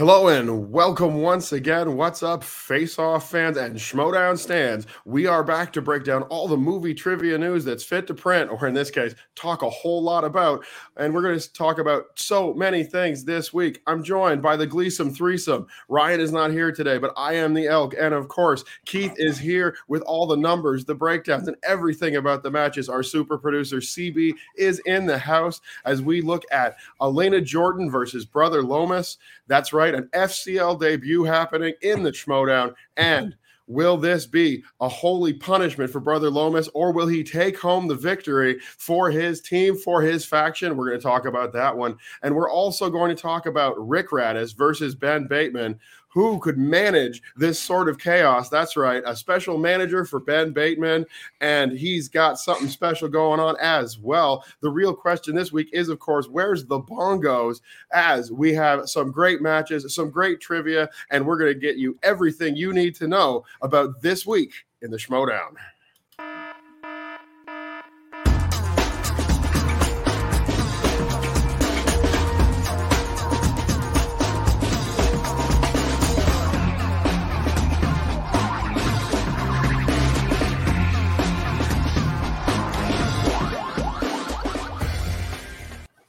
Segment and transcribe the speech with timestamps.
[0.00, 1.94] Hello and welcome once again.
[1.94, 4.86] What's up, face off fans and Schmoedown stands?
[5.04, 8.50] We are back to break down all the movie trivia news that's fit to print,
[8.50, 10.64] or in this case, talk a whole lot about.
[10.96, 13.82] And we're going to talk about so many things this week.
[13.86, 15.66] I'm joined by the Gleesome threesome.
[15.90, 17.94] Ryan is not here today, but I am the elk.
[18.00, 22.42] And of course, Keith is here with all the numbers, the breakdowns, and everything about
[22.42, 22.88] the matches.
[22.88, 28.24] Our super producer, CB, is in the house as we look at Elena Jordan versus
[28.24, 29.18] Brother Lomas.
[29.46, 32.74] That's right, an FCL debut happening in the Schmoedown.
[32.96, 33.36] And
[33.70, 37.94] will this be a holy punishment for Brother Lomas, or will he take home the
[37.94, 40.76] victory for his team, for his faction?
[40.76, 41.96] We're going to talk about that one.
[42.22, 45.78] And we're also going to talk about Rick Radis versus Ben Bateman
[46.10, 48.48] who could manage this sort of chaos.
[48.48, 51.06] That's right, a special manager for Ben Bateman,
[51.40, 54.44] and he's got something special going on as well.
[54.60, 57.60] The real question this week is, of course, where's the bongos?
[57.92, 61.98] As we have some great matches, some great trivia, and we're going to get you
[62.02, 64.52] everything you need to know about this week
[64.82, 65.54] in the Schmoedown.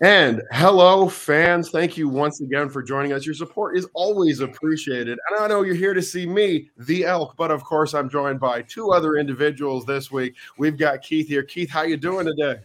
[0.01, 1.69] And hello, fans.
[1.69, 3.23] Thank you once again for joining us.
[3.23, 5.19] Your support is always appreciated.
[5.29, 8.39] And I know you're here to see me, the elk, but of course, I'm joined
[8.39, 10.33] by two other individuals this week.
[10.57, 11.43] We've got Keith here.
[11.43, 12.61] Keith, how you doing today?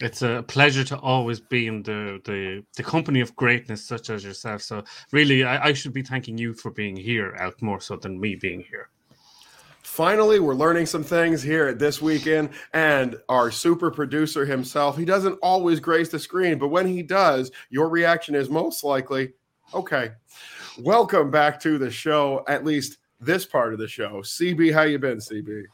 [0.00, 4.24] It's a pleasure to always be in the, the, the company of greatness such as
[4.24, 4.60] yourself.
[4.60, 4.82] So
[5.12, 8.34] really, I, I should be thanking you for being here, Elk, more so than me
[8.34, 8.88] being here.
[9.82, 12.50] Finally, we're learning some things here at this weekend.
[12.72, 17.50] And our super producer himself, he doesn't always grace the screen, but when he does,
[17.70, 19.32] your reaction is most likely,
[19.74, 20.12] okay.
[20.78, 24.22] Welcome back to the show, at least this part of the show.
[24.22, 25.64] CB, how you been, CB?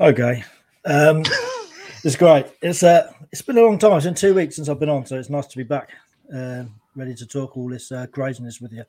[0.00, 0.44] Okay.
[0.84, 1.22] Um,
[2.04, 2.46] it's great.
[2.62, 3.96] It's uh, it's been a long time.
[3.96, 5.90] It's been two weeks since I've been on, so it's nice to be back,
[6.32, 6.64] uh,
[6.94, 8.84] ready to talk all this uh, craziness with you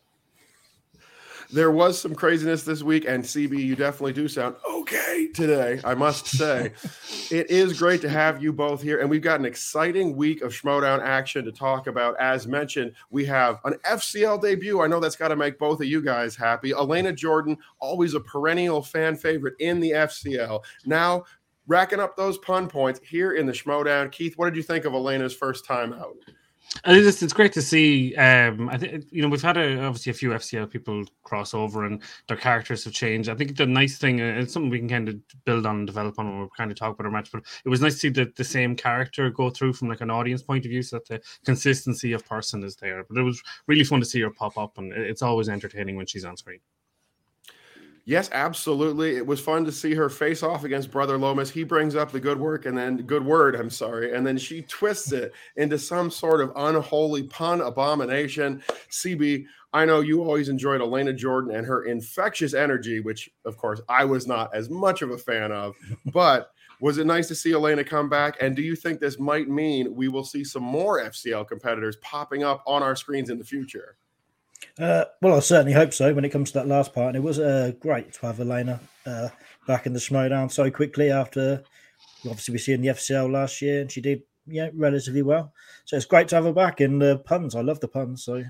[1.52, 5.96] there was some craziness this week, and CB, you definitely do sound okay today, I
[5.96, 6.74] must say.
[7.32, 10.52] it is great to have you both here, and we've got an exciting week of
[10.52, 12.16] Schmoedown action to talk about.
[12.20, 14.82] As mentioned, we have an FCL debut.
[14.82, 16.72] I know that's got to make both of you guys happy.
[16.72, 20.64] Elena Jordan, always a perennial fan favorite in the FCL.
[20.86, 21.24] Now,
[21.68, 24.12] racking up those pun points here in the Schmoedown.
[24.12, 26.16] Keith, what did you think of Elena's first time out?
[26.86, 28.16] It's, it's great to see.
[28.16, 31.86] Um, I think you know we've had a, obviously a few FCL people cross over
[31.86, 33.28] and their characters have changed.
[33.28, 35.16] I think the nice thing, and it's something we can kind of
[35.46, 37.32] build on and develop on when we kind of talk about our match.
[37.32, 40.12] But it was nice to see the, the same character go through from like an
[40.12, 43.04] audience point of view, so that the consistency of person is there.
[43.04, 46.06] But it was really fun to see her pop up, and it's always entertaining when
[46.06, 46.60] she's on screen.
[48.10, 49.18] Yes, absolutely.
[49.18, 51.52] It was fun to see her face off against Brother Lomas.
[51.52, 54.64] He brings up the good work and then good word, I'm sorry, and then she
[54.64, 58.64] twists it into some sort of unholy pun abomination.
[58.90, 63.80] CB, I know you always enjoyed Elena Jordan and her infectious energy, which of course
[63.88, 65.76] I was not as much of a fan of,
[66.12, 66.50] but
[66.82, 68.38] was it nice to see Elena come back?
[68.42, 72.42] And do you think this might mean we will see some more FCL competitors popping
[72.44, 73.98] up on our screens in the future?
[74.80, 76.14] Uh, well, I certainly hope so.
[76.14, 78.80] When it comes to that last part, and it was uh, great to have Elena
[79.06, 79.30] uh,
[79.68, 81.64] back in the Schmoedown so quickly after
[82.26, 85.54] obviously we see in the FCL last year, and she did yeah relatively well.
[85.84, 86.80] So it's great to have her back.
[86.80, 88.24] in the puns, I love the puns.
[88.24, 88.44] So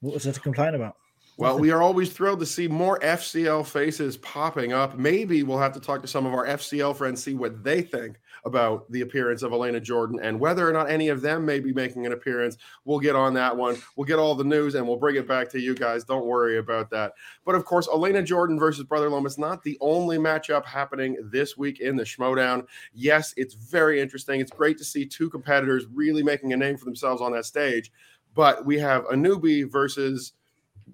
[0.00, 0.96] what was there to complain about?
[1.36, 4.96] Well, we are always thrilled to see more FCL faces popping up.
[4.96, 8.18] Maybe we'll have to talk to some of our FCL friends, see what they think
[8.44, 11.72] about the appearance of Elena Jordan and whether or not any of them may be
[11.72, 12.56] making an appearance.
[12.84, 13.76] We'll get on that one.
[13.96, 16.04] We'll get all the news and we'll bring it back to you guys.
[16.04, 17.14] Don't worry about that.
[17.44, 21.80] But of course, Elena Jordan versus Brother Lomas not the only matchup happening this week
[21.80, 22.66] in the Schmoedown.
[22.92, 24.40] Yes, it's very interesting.
[24.40, 27.90] It's great to see two competitors really making a name for themselves on that stage.
[28.34, 30.32] But we have a newbie versus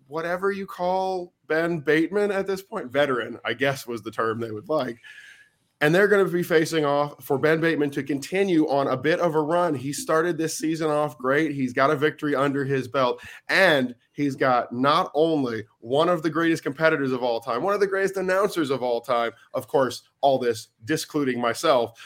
[0.06, 4.50] whatever you call Ben Bateman at this point, veteran, I guess was the term they
[4.50, 4.98] would like.
[5.82, 9.18] And they're going to be facing off for Ben Bateman to continue on a bit
[9.18, 9.74] of a run.
[9.74, 11.52] He started this season off great.
[11.52, 13.22] He's got a victory under his belt.
[13.48, 17.80] And he's got not only one of the greatest competitors of all time, one of
[17.80, 21.98] the greatest announcers of all time, of course, all this discluding myself,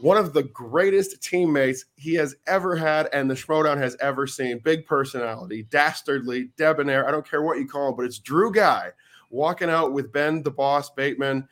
[0.00, 4.58] one of the greatest teammates he has ever had and the Schmoedown has ever seen.
[4.58, 7.06] Big personality, dastardly, debonair.
[7.06, 8.90] I don't care what you call him, but it's Drew Guy
[9.30, 11.46] walking out with Ben the Boss Bateman.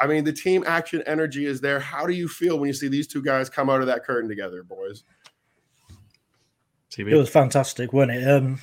[0.00, 1.80] I mean, the team action energy is there.
[1.80, 4.28] How do you feel when you see these two guys come out of that curtain
[4.28, 5.02] together, boys?
[6.96, 8.28] It was fantastic, wasn't it?
[8.28, 8.60] Um,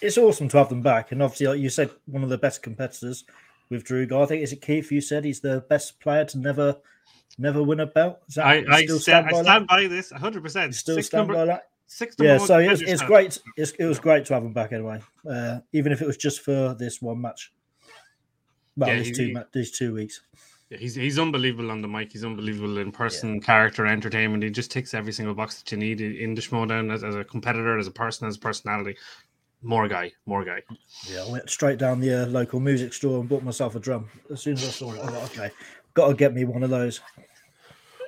[0.00, 1.12] it's awesome to have them back.
[1.12, 3.24] And obviously, like you said, one of the best competitors
[3.70, 4.20] with Drew Guy.
[4.20, 4.90] I think is it Keith?
[4.90, 6.76] You said he's the best player to never
[7.38, 8.20] never win a belt.
[8.28, 10.42] Is that, I, I stand, stand, by, I stand by this 100.
[10.42, 11.68] percent Still Six stand number, by that.
[11.88, 13.38] Six yeah, so it's, it's great.
[13.56, 16.40] It's, it was great to have him back anyway, uh, even if it was just
[16.40, 17.52] for this one match.
[18.76, 20.20] Well, yeah, these two these two weeks.
[20.70, 22.12] Yeah, he's he's unbelievable on the mic.
[22.12, 23.40] He's unbelievable in person, yeah.
[23.40, 24.42] character, entertainment.
[24.42, 27.22] He just ticks every single box that you need in the Schmoedown as, as a
[27.22, 28.96] competitor, as a person, as a personality.
[29.62, 30.62] More guy, more guy.
[31.08, 34.08] Yeah, I went straight down the uh, local music store and bought myself a drum.
[34.30, 35.50] As soon as I saw it, I thought, okay,
[35.94, 37.00] got to get me one of those.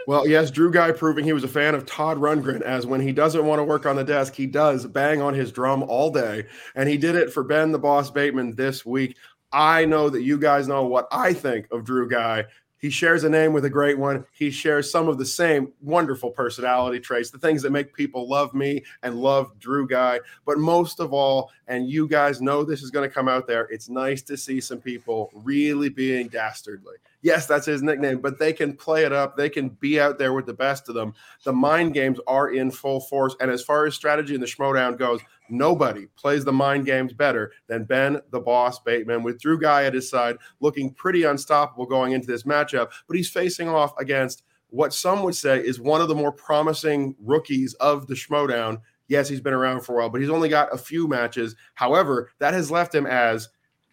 [0.09, 3.13] Well, yes, Drew Guy proving he was a fan of Todd Rundgren, as when he
[3.13, 6.47] doesn't want to work on the desk, he does bang on his drum all day.
[6.75, 9.17] And he did it for Ben the Boss Bateman this week.
[9.53, 12.45] I know that you guys know what I think of Drew Guy.
[12.81, 14.25] He shares a name with a great one.
[14.33, 18.55] He shares some of the same wonderful personality traits, the things that make people love
[18.55, 20.21] me and love Drew Guy.
[20.47, 23.65] But most of all, and you guys know this is going to come out there,
[23.65, 26.95] it's nice to see some people really being dastardly.
[27.21, 29.37] Yes, that's his nickname, but they can play it up.
[29.37, 31.15] They can be out there with the best of them.
[31.43, 33.35] The mind games are in full force.
[33.41, 37.53] And as far as strategy in the Schmoedown goes, nobody plays the mind games better
[37.67, 42.13] than Ben the Boss Bateman, with Drew Guy at his side, looking pretty unstoppable going
[42.13, 42.91] into this matchup.
[43.07, 47.15] But he's facing off against what some would say is one of the more promising
[47.21, 48.81] rookies of the Schmoedown.
[49.09, 51.57] Yes, he's been around for a while, but he's only got a few matches.
[51.75, 53.49] However, that has left him as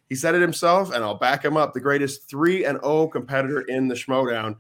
[0.10, 1.74] he said it himself, and I'll back him up.
[1.74, 4.58] The greatest 3 and 0 competitor in the Schmoedown.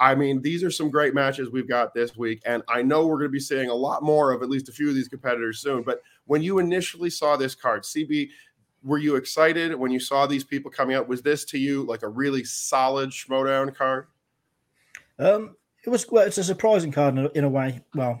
[0.00, 3.16] I mean, these are some great matches we've got this week, and I know we're
[3.18, 5.60] going to be seeing a lot more of at least a few of these competitors
[5.60, 5.82] soon.
[5.82, 8.28] But when you initially saw this card, CB,
[8.84, 11.08] were you excited when you saw these people coming out?
[11.08, 14.06] Was this to you like a really solid Schmoedown card?
[15.18, 16.06] Um, it was.
[16.08, 17.80] Well, it's a surprising card in a, in a way.
[17.94, 18.20] Well,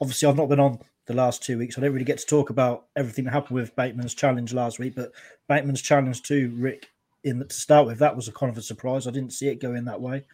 [0.00, 1.76] obviously, I've not been on the last two weeks.
[1.76, 4.94] I don't really get to talk about everything that happened with Bateman's challenge last week,
[4.94, 5.12] but
[5.48, 6.88] Bateman's challenge to Rick
[7.24, 9.06] in the, to start with that was a kind of a surprise.
[9.06, 10.24] I didn't see it going that way.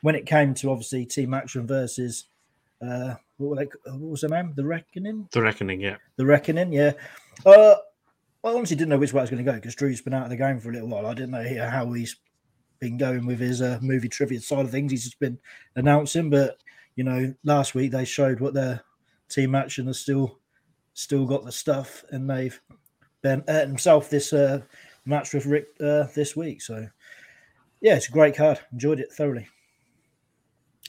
[0.00, 2.24] When it came to obviously Team Action versus
[2.80, 4.52] uh, what, they, what was the name?
[4.54, 5.28] The Reckoning.
[5.32, 5.96] The Reckoning, yeah.
[6.16, 6.92] The Reckoning, yeah.
[7.44, 7.74] Uh,
[8.42, 10.24] I honestly didn't know which way I was going to go because Drew's been out
[10.24, 11.06] of the game for a little while.
[11.06, 12.16] I didn't know how he's
[12.80, 14.90] been going with his uh, movie trivia side of things.
[14.90, 15.38] He's just been
[15.76, 16.56] announcing, but
[16.96, 18.82] you know, last week they showed what their
[19.28, 20.38] Team Action has still
[20.94, 22.60] still got the stuff, and they've
[23.22, 24.60] been uh, himself this uh,
[25.04, 26.62] match with Rick uh, this week.
[26.62, 26.88] So
[27.80, 28.58] yeah, it's a great card.
[28.72, 29.48] Enjoyed it thoroughly.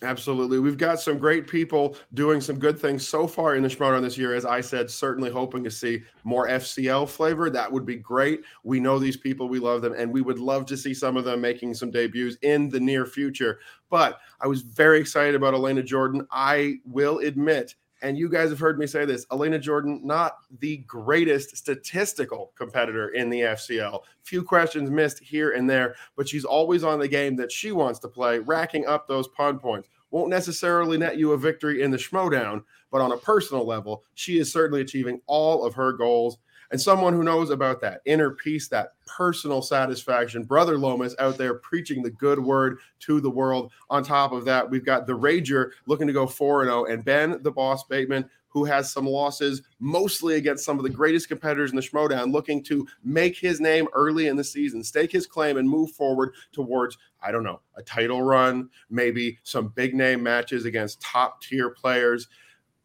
[0.03, 0.57] Absolutely.
[0.57, 4.18] We've got some great people doing some good things so far in the Schmoedown this
[4.18, 4.33] year.
[4.33, 7.51] As I said, certainly hoping to see more FCL flavor.
[7.51, 8.42] That would be great.
[8.63, 11.24] We know these people, we love them, and we would love to see some of
[11.24, 13.59] them making some debuts in the near future.
[13.92, 16.25] But I was very excited about Elena Jordan.
[16.31, 20.77] I will admit and you guys have heard me say this Elena Jordan, not the
[20.77, 24.01] greatest statistical competitor in the FCL.
[24.24, 28.00] Few questions missed here and there, but she's always on the game that she wants
[28.00, 29.88] to play, racking up those pun points.
[30.09, 34.39] Won't necessarily net you a victory in the Schmoedown, but on a personal level, she
[34.39, 36.38] is certainly achieving all of her goals
[36.72, 40.44] and someone who knows about that inner peace, that personal satisfaction.
[40.44, 43.72] Brother Lomas out there preaching the good word to the world.
[43.90, 47.42] On top of that, we've got the Rager looking to go 4 0, and Ben,
[47.44, 51.78] the boss Bateman, who has some losses, mostly against some of the greatest competitors in
[51.78, 55.70] the Schmoedown, looking to make his name early in the season, stake his claim, and
[55.70, 61.01] move forward towards, I don't know, a title run, maybe some big name matches against
[61.01, 62.28] top tier players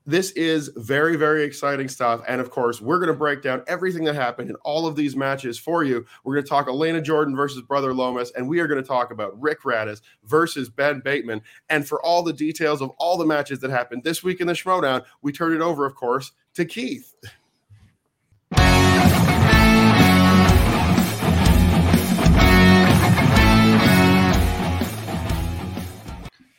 [0.07, 2.23] this is very, very exciting stuff.
[2.29, 5.17] And of course, we're going to break down everything that happened in all of these
[5.17, 6.07] matches for you.
[6.25, 9.11] We're going to talk Elena Jordan versus Brother Lomas, and we are going to talk
[9.11, 11.43] about Rick Radis versus Ben Bateman.
[11.69, 14.53] And for all the details of all the matches that happened this week in the
[14.53, 17.15] Schmoedown, we turn it over, of course, to Keith.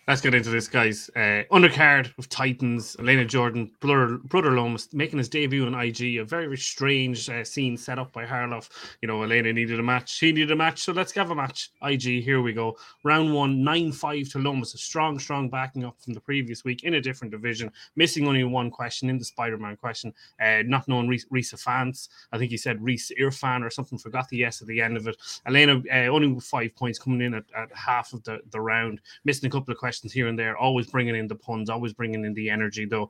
[0.07, 1.09] Let's get into this, guys.
[1.17, 6.19] Uh, undercard with Titans, Elena Jordan, brother, brother Lomas making his debut on IG.
[6.19, 8.69] A very, strange uh, scene set up by Harloff.
[9.01, 10.09] You know, Elena needed a match.
[10.09, 10.83] She needed a match.
[10.83, 11.71] So let's have a match.
[11.81, 12.77] IG, here we go.
[13.03, 14.73] Round one, 9 5 to Lomas.
[14.75, 17.69] A strong, strong backing up from the previous week in a different division.
[17.97, 20.13] Missing only one question in the Spider Man question.
[20.41, 22.07] Uh, not knowing Rhys Ifans.
[22.31, 23.99] I think he said Reese Irfan or something.
[23.99, 25.17] Forgot the yes at the end of it.
[25.45, 29.01] Elena uh, only five points coming in at, at half of the, the round.
[29.25, 31.93] Missing a couple of questions questions here and there, always bringing in the puns, always
[31.93, 32.85] bringing in the energy.
[32.85, 33.09] Though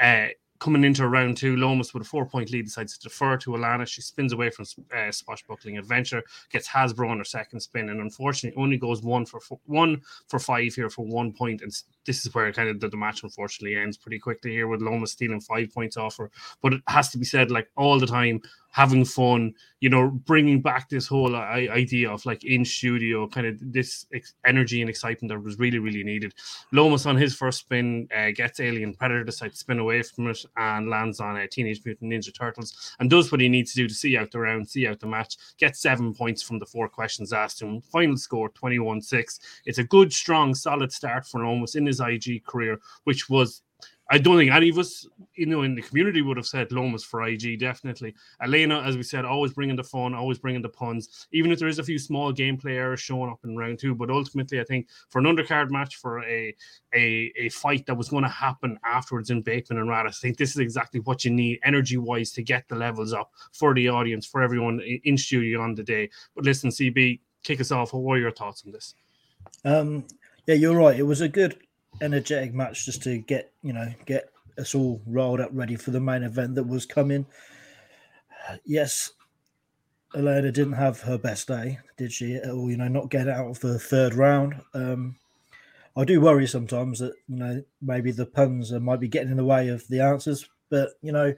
[0.00, 0.28] uh,
[0.60, 3.86] coming into round two, Lomas with a four point lead decides to defer to Alana.
[3.86, 4.64] She spins away from
[4.96, 9.40] uh, Swashbuckling Adventure, gets Hasbro on her second spin, and unfortunately only goes one for
[9.66, 11.38] one for five here for one point.
[11.38, 11.72] point and
[12.06, 15.12] this is where kind of the, the, match unfortunately ends pretty quickly here with Lomas
[15.12, 16.30] stealing five points off her.
[16.62, 18.40] But it has to be said, like all the time,
[18.70, 23.56] having fun, you know, bringing back this whole idea of like in studio, kind of
[23.72, 26.34] this ex- energy and excitement that was really, really needed.
[26.72, 30.44] Lomas on his first spin uh, gets Alien Predator, decides to spin away from it
[30.56, 33.82] and lands on a uh, Teenage Mutant Ninja Turtles and does what he needs to
[33.82, 36.66] do to see out the round, see out the match, gets seven points from the
[36.66, 37.80] four questions asked him.
[37.80, 39.40] Final score 21 6.
[39.64, 43.62] It's a good, strong, solid start for Lomas in his IG career, which was
[44.10, 47.04] I don't think any of us, you know, in the community would have said Lomas
[47.04, 48.14] for IG, definitely.
[48.42, 51.68] Elena, as we said, always bringing the fun, always bringing the puns, even if there
[51.68, 53.94] is a few small gameplay errors showing up in round two.
[53.94, 56.54] But ultimately, I think for an undercard match, for a
[56.94, 60.38] a, a fight that was going to happen afterwards in Bateman and Radis, I think
[60.38, 63.88] this is exactly what you need energy wise to get the levels up for the
[63.88, 66.08] audience, for everyone in studio on the day.
[66.34, 67.92] But listen, CB, kick us off.
[67.92, 68.94] What are your thoughts on this?
[69.64, 70.04] Um,
[70.46, 70.98] yeah, you're right.
[70.98, 71.58] It was a good
[72.00, 76.00] energetic match just to get you know get us all rolled up ready for the
[76.00, 77.26] main event that was coming.
[78.64, 79.12] Yes,
[80.14, 82.38] Elena didn't have her best day, did she?
[82.38, 84.60] Or you know, not get out of the third round.
[84.74, 85.16] Um,
[85.96, 89.44] I do worry sometimes that you know maybe the puns might be getting in the
[89.44, 91.34] way of the answers, but you know,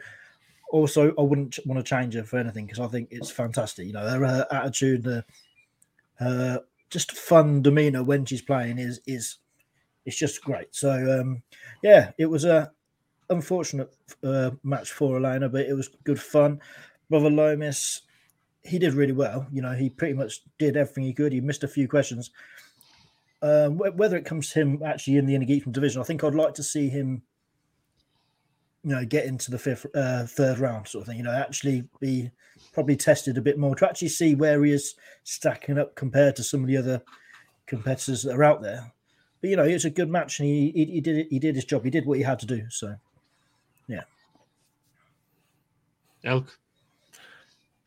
[0.71, 3.87] also I wouldn't want to change her for anything because I think it's fantastic.
[3.87, 5.25] You know, her, her attitude, her,
[6.19, 9.38] her just fun demeanor when she's playing is is
[10.04, 10.75] it's just great.
[10.75, 11.42] So um,
[11.83, 12.71] yeah, it was a
[13.28, 16.61] unfortunate uh, match for Elena, but it was good fun.
[17.09, 18.02] Brother Lomas,
[18.62, 19.47] he did really well.
[19.52, 21.33] You know, he pretty much did everything he could.
[21.33, 22.30] He missed a few questions.
[23.42, 26.52] Um, whether it comes to him actually in the Inner division, I think I'd like
[26.54, 27.23] to see him,
[28.85, 31.16] you know, get into the fifth, uh, third round sort of thing.
[31.16, 32.30] You know, actually be
[32.75, 36.42] probably tested a bit more to actually see where he is stacking up compared to
[36.42, 37.02] some of the other
[37.66, 38.92] competitors that are out there
[39.41, 41.27] but you know, it was a good match, and he, he, he did it.
[41.31, 41.85] He did his job.
[41.85, 42.69] He did what he had to do.
[42.71, 42.97] So,
[43.89, 44.03] yeah.
[46.25, 46.59] Elk.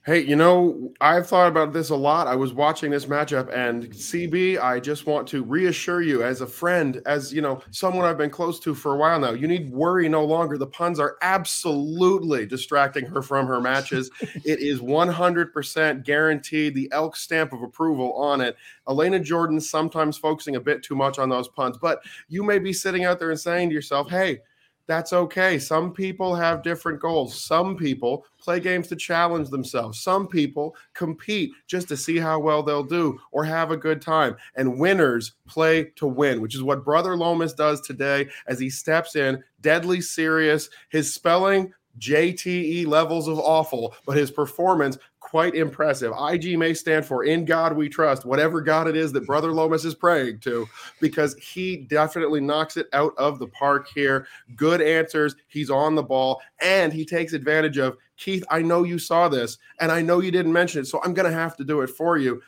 [0.06, 2.28] Hey, you know, I've thought about this a lot.
[2.28, 6.46] I was watching this matchup, and CB, I just want to reassure you as a
[6.46, 9.32] friend, as you know, someone I've been close to for a while now.
[9.32, 10.58] You need worry no longer.
[10.58, 14.12] The puns are absolutely distracting her from her matches.
[14.22, 18.58] it is 100% guaranteed, the elk stamp of approval on it.
[18.90, 22.74] Elena Jordan sometimes focusing a bit too much on those puns, but you may be
[22.74, 24.42] sitting out there and saying to yourself, hey,
[24.88, 25.58] that's okay.
[25.58, 27.42] Some people have different goals.
[27.42, 30.02] Some people play games to challenge themselves.
[30.02, 34.36] Some people compete just to see how well they'll do or have a good time.
[34.56, 39.16] And winners play to win, which is what Brother Lomas does today as he steps
[39.16, 40.70] in, deadly serious.
[40.90, 44.98] His spelling, JTE levels of awful, but his performance
[45.34, 46.14] quite impressive.
[46.30, 49.84] IG may stand for In God We Trust, whatever God it is that Brother Lomas
[49.84, 50.70] is praying to,
[51.02, 54.28] because he definitely knocks it out of the park here.
[54.56, 55.36] Good answers.
[55.48, 58.44] He's on the ball and he takes advantage of Keith.
[58.52, 61.28] I know you saw this and I know you didn't mention it, so I'm going
[61.28, 62.40] to have to do it for you.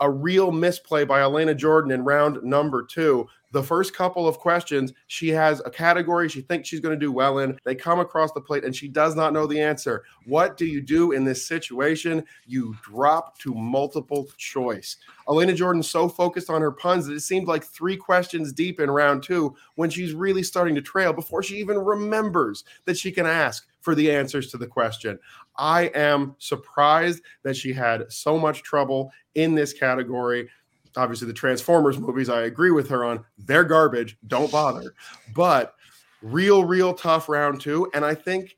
[0.00, 4.92] A real misplay by Elena Jordan in round number two the first couple of questions,
[5.06, 7.56] she has a category she thinks she's going to do well in.
[7.64, 10.02] They come across the plate and she does not know the answer.
[10.26, 12.24] What do you do in this situation?
[12.46, 14.96] You drop to multiple choice.
[15.28, 18.90] Elena Jordan so focused on her puns that it seemed like three questions deep in
[18.90, 23.24] round two when she's really starting to trail before she even remembers that she can
[23.24, 25.16] ask for the answers to the question.
[25.56, 30.48] I am surprised that she had so much trouble in this category
[30.96, 33.24] obviously the Transformers movies, I agree with her on.
[33.38, 34.16] They're garbage.
[34.26, 34.94] Don't bother.
[35.34, 35.74] But
[36.22, 37.90] real, real tough round two.
[37.94, 38.56] And I think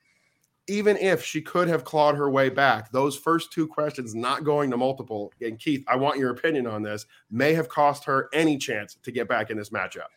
[0.68, 4.70] even if she could have clawed her way back, those first two questions not going
[4.70, 8.58] to multiple, and Keith, I want your opinion on this, may have cost her any
[8.58, 10.08] chance to get back in this matchup.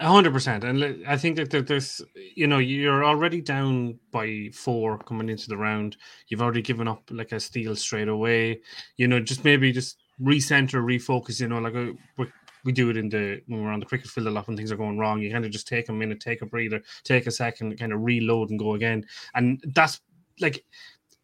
[0.00, 2.02] A hundred percent, and I think that there's,
[2.34, 5.96] you know, you're already down by four coming into the round.
[6.26, 8.60] You've already given up like a steal straight away.
[8.96, 11.40] You know, just maybe just recenter, refocus.
[11.40, 12.24] You know, like a, uh,
[12.64, 14.72] we do it in the when we're on the cricket field a lot when things
[14.72, 15.20] are going wrong.
[15.20, 18.02] You kind of just take a minute, take a breather, take a second, kind of
[18.02, 19.06] reload and go again.
[19.34, 20.00] And that's
[20.40, 20.64] like,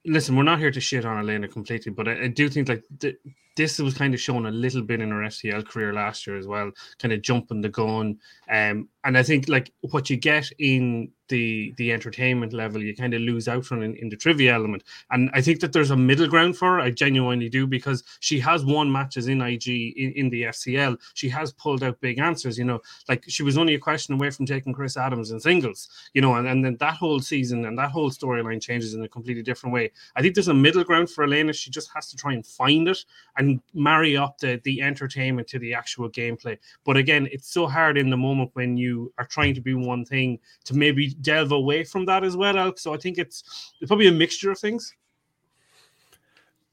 [0.04, 2.84] listen, we're not here to shit on Elena completely, but I, I do think like
[2.98, 3.16] the,
[3.56, 6.46] this was kind of shown a little bit in her FCL career last year as
[6.46, 8.18] well, kind of jumping the gun.
[8.50, 13.14] Um, and I think like what you get in the the entertainment level, you kind
[13.14, 14.84] of lose out on in, in, the trivia element.
[15.10, 16.80] And I think that there's a middle ground for her.
[16.80, 20.98] I genuinely do because she has won matches in IG in, in the FCL.
[21.14, 22.58] She has pulled out big answers.
[22.58, 25.88] You know, like she was only a question away from taking Chris Adams in singles.
[26.12, 29.08] You know, and, and then that whole season and that whole storyline changes in a
[29.08, 29.92] completely different way.
[30.16, 31.52] I think there's a middle ground for Elena.
[31.52, 33.04] She just has to try and find it
[33.36, 36.58] and and marry up the the entertainment to the actual gameplay.
[36.84, 40.04] But again, it's so hard in the moment when you are trying to be one
[40.04, 42.82] thing to maybe delve away from that as well, Alex.
[42.82, 44.94] So I think it's, it's probably a mixture of things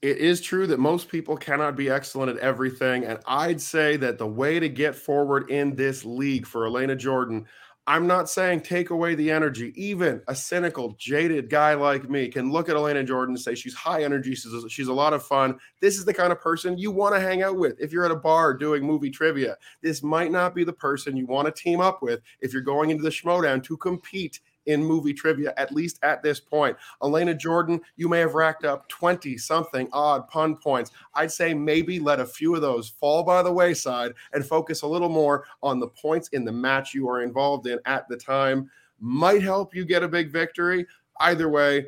[0.04, 3.06] it is true that most people cannot be excellent at everything.
[3.06, 7.46] And I'd say that the way to get forward in this league for Elena Jordan,
[7.86, 9.74] I'm not saying take away the energy.
[9.76, 13.74] Even a cynical, jaded guy like me can look at Elena Jordan and say she's
[13.74, 15.60] high energy, she's a, she's a lot of fun.
[15.82, 17.76] This is the kind of person you want to hang out with.
[17.82, 21.26] If you're at a bar doing movie trivia, this might not be the person you
[21.26, 25.14] want to team up with if you're going into the Schmoedown to compete in movie
[25.14, 26.78] trivia, at least at this point.
[27.04, 30.92] Elena Jordan, you may have racked up 20 something odd pun points.
[31.14, 34.88] I'd say maybe let a few of those fall by the wayside and focus a
[34.88, 38.70] little more on the points in the match you are involved in at the time.
[39.00, 40.86] Might help you get a big victory.
[41.20, 41.86] Either way,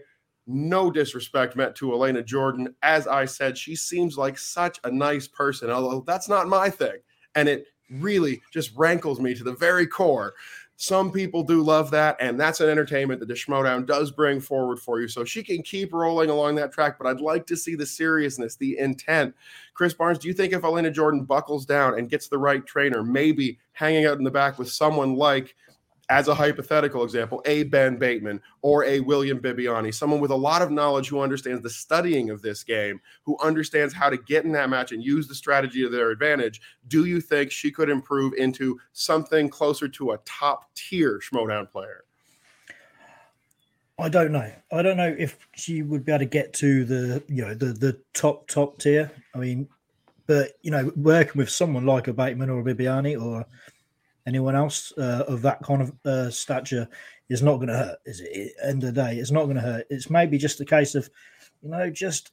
[0.47, 2.75] no disrespect meant to Elena Jordan.
[2.83, 6.97] As I said, she seems like such a nice person, although that's not my thing.
[7.33, 10.33] And it really just rankles me to the very core
[10.77, 14.79] some people do love that, and that's an entertainment that the Schmoedown does bring forward
[14.79, 15.07] for you.
[15.07, 18.57] So she can keep rolling along that track, but I'd like to see the seriousness,
[18.57, 19.33] the intent.
[19.73, 23.03] Chris Barnes, do you think if Elena Jordan buckles down and gets the right trainer,
[23.03, 25.55] maybe hanging out in the back with someone like
[26.09, 30.61] as a hypothetical example, a Ben Bateman or a William Bibbiani, someone with a lot
[30.61, 34.51] of knowledge who understands the studying of this game, who understands how to get in
[34.51, 38.33] that match and use the strategy to their advantage, do you think she could improve
[38.37, 42.03] into something closer to a top tier Schmoedown player?
[43.97, 44.51] I don't know.
[44.71, 47.67] I don't know if she would be able to get to the you know the
[47.67, 49.09] the top top tier.
[49.33, 49.69] I mean,
[50.27, 53.45] but you know, working with someone like a Bateman or a Bibbiani or
[54.25, 56.87] anyone else uh, of that kind of uh, stature
[57.29, 58.53] is not going to hurt, is it?
[58.63, 59.87] End of the day, it's not going to hurt.
[59.89, 61.09] It's maybe just a case of,
[61.61, 62.31] you know, just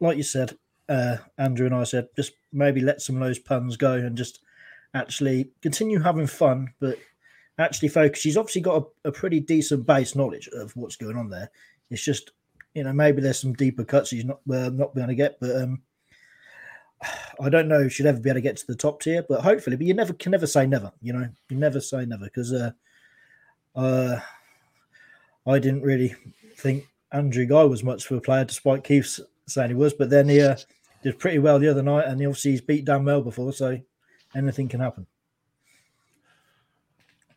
[0.00, 0.56] like you said,
[0.88, 4.40] uh, Andrew and I said, just maybe let some of those puns go and just
[4.94, 6.98] actually continue having fun, but
[7.58, 8.20] actually focus.
[8.20, 11.50] She's obviously got a, a pretty decent base knowledge of what's going on there.
[11.90, 12.30] It's just,
[12.74, 15.56] you know, maybe there's some deeper cuts she's not uh, not going to get, but
[15.56, 15.82] um,
[17.40, 19.40] I don't know if she'd ever be able to get to the top tier, but
[19.40, 19.76] hopefully.
[19.76, 20.92] But you never can never say never.
[21.00, 22.72] You know, you never say never because uh,
[23.74, 24.20] uh,
[25.46, 26.14] I didn't really
[26.56, 29.94] think Andrew Guy was much of a player, despite Keith saying he was.
[29.94, 30.56] But then he uh,
[31.02, 33.78] did pretty well the other night, and obviously he's beat Dan well before, so
[34.34, 35.06] anything can happen.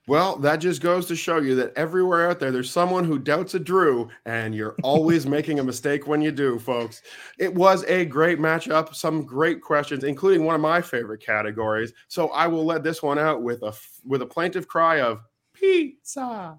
[0.08, 3.54] Well, that just goes to show you that everywhere out there, there's someone who doubts
[3.54, 7.04] a Drew, and you're always making a mistake when you do, folks.
[7.38, 11.94] It was a great matchup, some great questions, including one of my favorite categories.
[12.08, 15.22] So I will let this one out with a with a plaintive cry of
[15.54, 16.58] pizza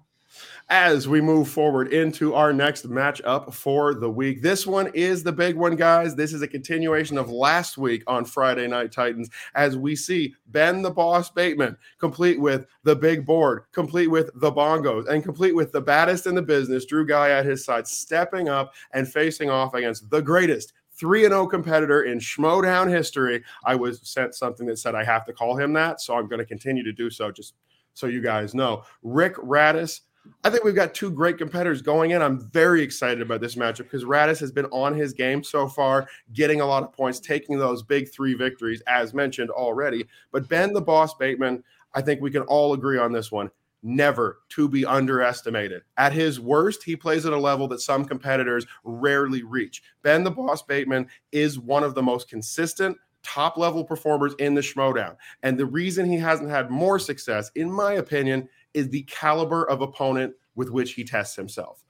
[0.69, 4.41] as we move forward into our next matchup for the week.
[4.41, 6.15] This one is the big one, guys.
[6.15, 10.81] This is a continuation of last week on Friday Night Titans as we see Ben
[10.81, 15.71] the Boss Bateman complete with the big board, complete with the bongos, and complete with
[15.71, 19.73] the baddest in the business, Drew Guy at his side, stepping up and facing off
[19.73, 23.43] against the greatest 3 0 competitor in Schmoedown history.
[23.65, 26.39] I was sent something that said I have to call him that, so I'm going
[26.39, 27.55] to continue to do so just
[27.93, 28.83] so you guys know.
[29.01, 30.01] Rick Radis
[30.43, 32.21] I think we've got two great competitors going in.
[32.21, 36.07] I'm very excited about this matchup because Radis has been on his game so far,
[36.33, 40.05] getting a lot of points, taking those big three victories, as mentioned already.
[40.31, 43.51] But Ben the Boss Bateman, I think we can all agree on this one.
[43.85, 45.81] Never to be underestimated.
[45.97, 49.83] At his worst, he plays at a level that some competitors rarely reach.
[50.03, 54.61] Ben the Boss Bateman is one of the most consistent, top level performers in the
[54.61, 55.17] Schmoedown.
[55.43, 59.81] And the reason he hasn't had more success, in my opinion, is the caliber of
[59.81, 61.83] opponent with which he tests himself.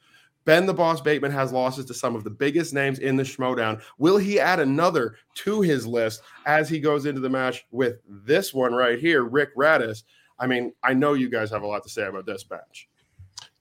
[0.46, 3.82] Ben the Boss Bateman has losses to some of the biggest names in the Schmoedown.
[3.98, 8.54] Will he add another to his list as he goes into the match with this
[8.54, 10.04] one right here, Rick Radis?
[10.39, 12.89] I mean, I know you guys have a lot to say about this match.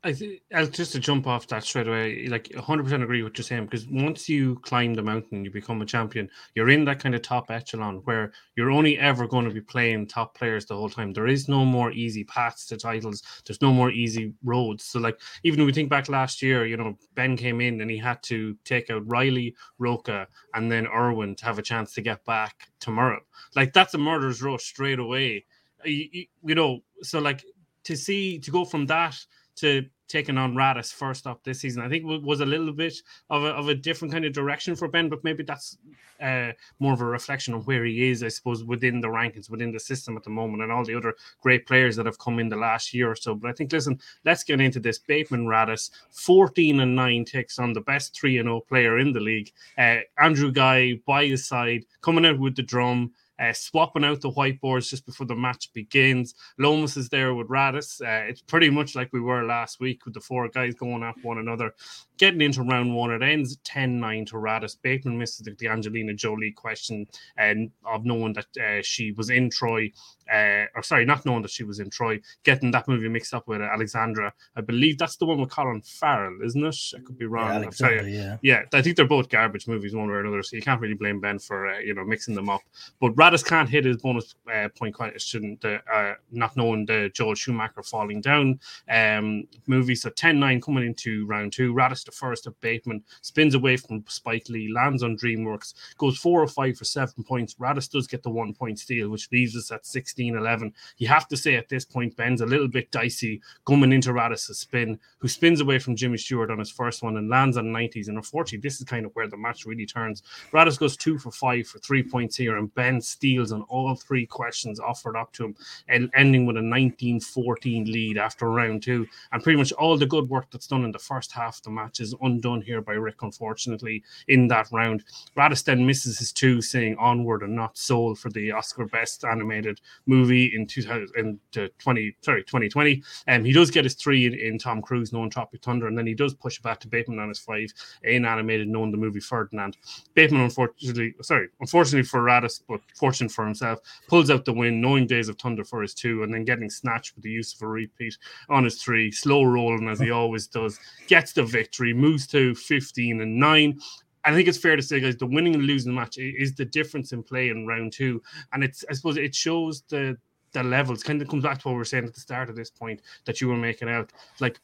[0.05, 0.41] I think
[0.73, 4.29] just to jump off that straight away, like 100% agree with you saying because once
[4.29, 6.29] you climb the mountain, you become a champion.
[6.57, 10.09] You're in that kind of top echelon where you're only ever going to be playing
[10.09, 11.13] top players the whole time.
[11.13, 13.23] There is no more easy paths to titles.
[13.47, 14.85] There's no more easy roads.
[14.85, 17.91] So, like even if we think back last year, you know Ben came in and
[17.91, 22.03] he had to take out Riley, Roca, and then Irwin to have a chance to
[22.03, 23.21] get back tomorrow.
[23.55, 25.45] Like that's a murder's rush straight away.
[25.85, 27.45] You, you, you know, so like
[27.85, 29.17] to see to go from that
[29.57, 31.83] to taking on Radis first up this season.
[31.83, 32.95] I think was a little bit
[33.31, 35.79] of a, of a different kind of direction for Ben, but maybe that's
[36.23, 39.73] uh, more of a reflection on where he is, I suppose, within the rankings, within
[39.73, 42.51] the system at the moment, and all the other great players that have come in
[42.51, 43.35] the last year or so.
[43.35, 44.99] But I think, listen, let's get into this.
[44.99, 49.21] Bateman Radis, 14 and 9 takes on the best 3 and 0 player in the
[49.21, 49.51] league.
[49.79, 53.13] Uh, Andrew Guy by his side, coming out with the drum
[53.43, 56.35] uh, swapping out the whiteboards just before the match begins.
[56.59, 58.01] Lomas is there with Radis.
[58.01, 61.17] Uh, it's pretty much like we were last week with the four guys going at
[61.23, 61.75] one another.
[62.19, 64.77] Getting into round one, it ends 10 9 to Radis.
[64.81, 69.51] Bateman misses the, the Angelina Jolie question and of knowing that uh, she was in
[69.51, 69.91] Troy,
[70.33, 73.49] uh, or sorry, not knowing that she was in Troy, getting that movie mixed up
[73.49, 74.33] with Alexander.
[74.57, 76.77] I believe that's the one with Colin Farrell, isn't it?
[76.97, 77.71] I could be wrong.
[77.81, 78.37] Yeah, yeah.
[78.43, 80.95] yeah, I think they're both garbage movies, one way or another, so you can't really
[80.95, 82.63] blame Ben for uh, you know mixing them up.
[83.01, 87.35] But Radis can't hit his bonus uh, point question, the, uh, not knowing the Joel
[87.35, 89.95] Schumacher falling down um, movie.
[89.95, 91.75] So 10 9 coming into round two.
[91.75, 96.43] Radis the first of Bateman spins away from Spike Lee, lands on DreamWorks, goes four
[96.43, 97.55] or five for seven points.
[97.55, 100.75] Radis does get the one point steal, which leaves us at 16 11.
[100.99, 104.59] You have to say at this point, Ben's a little bit dicey coming into Radis's
[104.59, 108.09] spin, who spins away from Jimmy Stewart on his first one and lands on 90s.
[108.09, 110.23] And unfortunately, this is kind of where the match really turns.
[110.53, 114.27] Radis goes two for five for three points here, and Ben steals on all three
[114.27, 115.57] questions offered up to him,
[115.89, 119.07] and ending with a 19 14 lead after round two.
[119.33, 121.71] And pretty much all the good work that's done in the first half of the
[121.71, 125.05] match is undone here by Rick, unfortunately, in that round.
[125.39, 129.81] Radis then misses his two, saying onward and not sold for the Oscar Best Animated
[130.07, 133.03] Movie in 2020, sorry, 2020.
[133.27, 135.97] And um, he does get his three in, in Tom Cruise, known Tropic Thunder, and
[135.97, 137.73] then he does push it back to Bateman on his five
[138.05, 139.77] in animated, known the movie Ferdinand.
[140.15, 145.07] Bateman, unfortunately, sorry, unfortunately for Radis, but fortunate for himself, pulls out the win, knowing
[145.07, 147.67] Days of Thunder for his two, and then getting snatched with the use of a
[147.67, 148.17] repeat
[148.49, 153.21] on his three, slow rolling as he always does, gets the victory, moves to 15
[153.21, 153.81] and 9.
[154.25, 157.13] I think it's fair to say, guys, the winning and losing match is the difference
[157.13, 158.23] in play in round two.
[158.53, 160.17] And it's, I suppose, it shows the
[160.53, 161.03] the levels.
[161.03, 163.01] Kind of comes back to what we were saying at the start of this point
[163.25, 164.13] that you were making out.
[164.39, 164.61] Like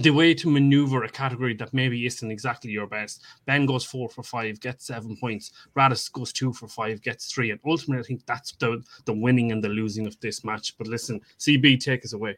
[0.00, 3.22] the way to maneuver a category that maybe isn't exactly your best.
[3.46, 5.52] Ben goes four for five, gets seven points.
[5.76, 7.52] Radis goes two for five, gets three.
[7.52, 10.76] And ultimately, I think that's the the winning and the losing of this match.
[10.76, 12.36] But listen, CB, take us away.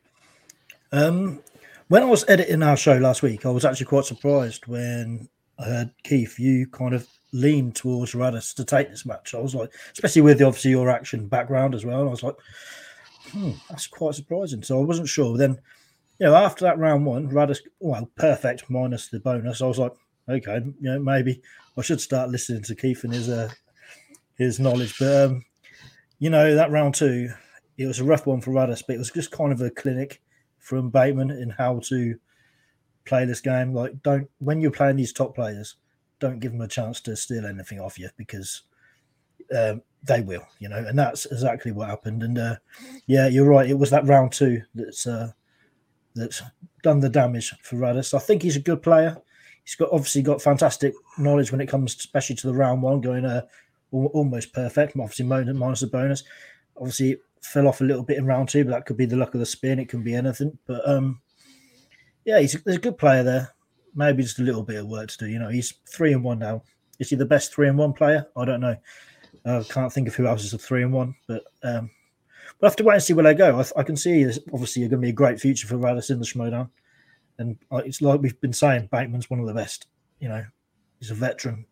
[0.92, 1.40] Um,
[1.88, 5.64] when I was editing our show last week, I was actually quite surprised when I
[5.64, 9.34] heard Keith, you kind of leaned towards Radis to take this match.
[9.34, 12.00] I was like, especially with the, obviously your action background as well.
[12.00, 12.36] I was like,
[13.30, 14.62] hmm, that's quite surprising.
[14.62, 15.36] So I wasn't sure.
[15.36, 15.58] Then
[16.18, 19.60] you know, after that round one, Radis, well, perfect minus the bonus.
[19.60, 19.92] I was like,
[20.28, 21.42] okay, you know, maybe
[21.76, 23.50] I should start listening to Keith and his uh,
[24.36, 24.98] his knowledge.
[24.98, 25.44] But um,
[26.18, 27.30] you know, that round two,
[27.76, 30.22] it was a rough one for Radis, but it was just kind of a clinic
[30.58, 32.18] from Bateman in how to
[33.06, 33.72] play this game.
[33.72, 35.76] Like, don't when you're playing these top players,
[36.20, 38.62] don't give them a chance to steal anything off you because
[39.56, 40.78] um, they will, you know.
[40.78, 42.22] And that's exactly what happened.
[42.22, 42.56] And uh,
[43.06, 43.70] yeah, you're right.
[43.70, 45.06] It was that round two that's.
[45.06, 45.32] Uh,
[46.16, 46.42] that's
[46.82, 48.14] done the damage for Radis.
[48.14, 49.16] I think he's a good player.
[49.62, 53.24] He's got obviously got fantastic knowledge when it comes, especially to the round one, going
[53.24, 53.42] uh,
[53.92, 54.96] almost perfect.
[54.96, 56.24] Obviously, minus the bonus.
[56.76, 59.34] Obviously, fell off a little bit in round two, but that could be the luck
[59.34, 59.78] of the spin.
[59.78, 60.58] It can be anything.
[60.66, 61.20] But um,
[62.26, 63.54] yeah, he's a, there's a good player there.
[63.94, 65.26] Maybe just a little bit of work to do.
[65.26, 66.62] You know, he's three and one now.
[66.98, 68.26] Is he the best three and one player?
[68.36, 68.76] I don't know.
[69.46, 71.90] I can't think of who else is a three and one, but um,
[72.60, 73.60] We'll have to wait and see where they go.
[73.60, 76.18] I, I can see this obviously going to be a great future for Radis in
[76.18, 76.70] the Schmoedown.
[77.38, 79.86] And it's like we've been saying, Bateman's one of the best.
[80.20, 80.44] You know,
[80.98, 81.66] he's a veteran.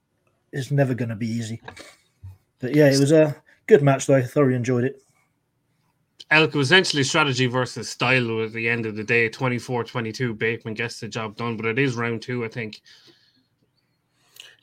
[0.53, 1.63] It's never going to be easy.
[2.59, 3.35] But yeah, it was a
[3.67, 4.17] good match, though.
[4.17, 5.03] I thoroughly enjoyed it.
[6.31, 10.35] Elk was essentially strategy versus style at the end of the day 24 22.
[10.35, 12.81] Bateman gets the job done, but it is round two, I think.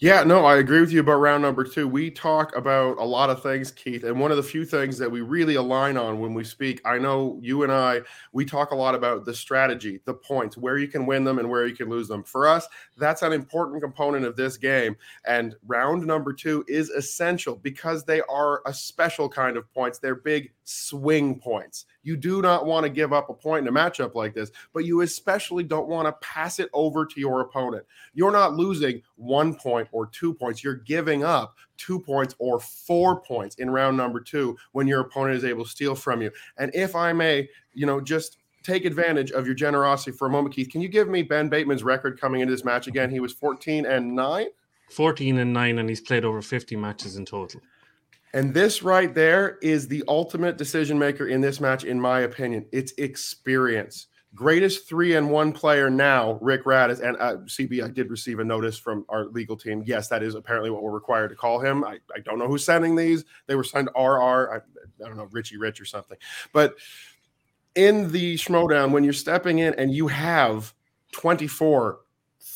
[0.02, 1.88] Yeah, no, I agree with you about round number two.
[1.88, 5.12] We talk about a lot of things, Keith, and one of the few things that
[5.12, 8.02] we really align on when we speak, I know you and I,
[8.34, 11.47] we talk a lot about the strategy, the points, where you can win them and
[11.47, 12.24] where you can lose them.
[12.24, 14.95] For us, that's an important component of this game.
[15.28, 20.00] And round number two is essential because they are a special kind of points.
[20.00, 21.86] They're big swing points.
[22.03, 24.86] You do not want to give up a point in a matchup like this, but
[24.86, 27.86] you especially don't want to pass it over to your opponent.
[28.13, 30.63] You're not losing one point or two points.
[30.63, 35.38] You're giving up two points or four points in round number two when your opponent
[35.38, 36.31] is able to steal from you.
[36.57, 40.55] And if I may, you know, just take advantage of your generosity for a moment,
[40.55, 43.10] Keith, can you give me Ben Bateman's record coming into this match again?
[43.10, 44.47] He was 14 and 9.
[44.91, 47.62] 14 and 9, and he's played over 50 matches in total.
[48.34, 52.65] And this right there is the ultimate decision maker in this match, in my opinion.
[52.72, 54.08] It's experience.
[54.34, 57.02] greatest three and one player now, Rick Radis.
[57.02, 59.84] And uh, CB, I did receive a notice from our legal team.
[59.86, 61.84] Yes, that is apparently what we're required to call him.
[61.84, 63.26] I, I don't know who's sending these.
[63.48, 64.54] They were signed RR.
[64.54, 64.58] I,
[65.04, 66.17] I don't know, Richie Rich or something.
[66.54, 66.76] But
[67.76, 70.74] in the Schmoedown, when you're stepping in and you have
[71.12, 72.00] 24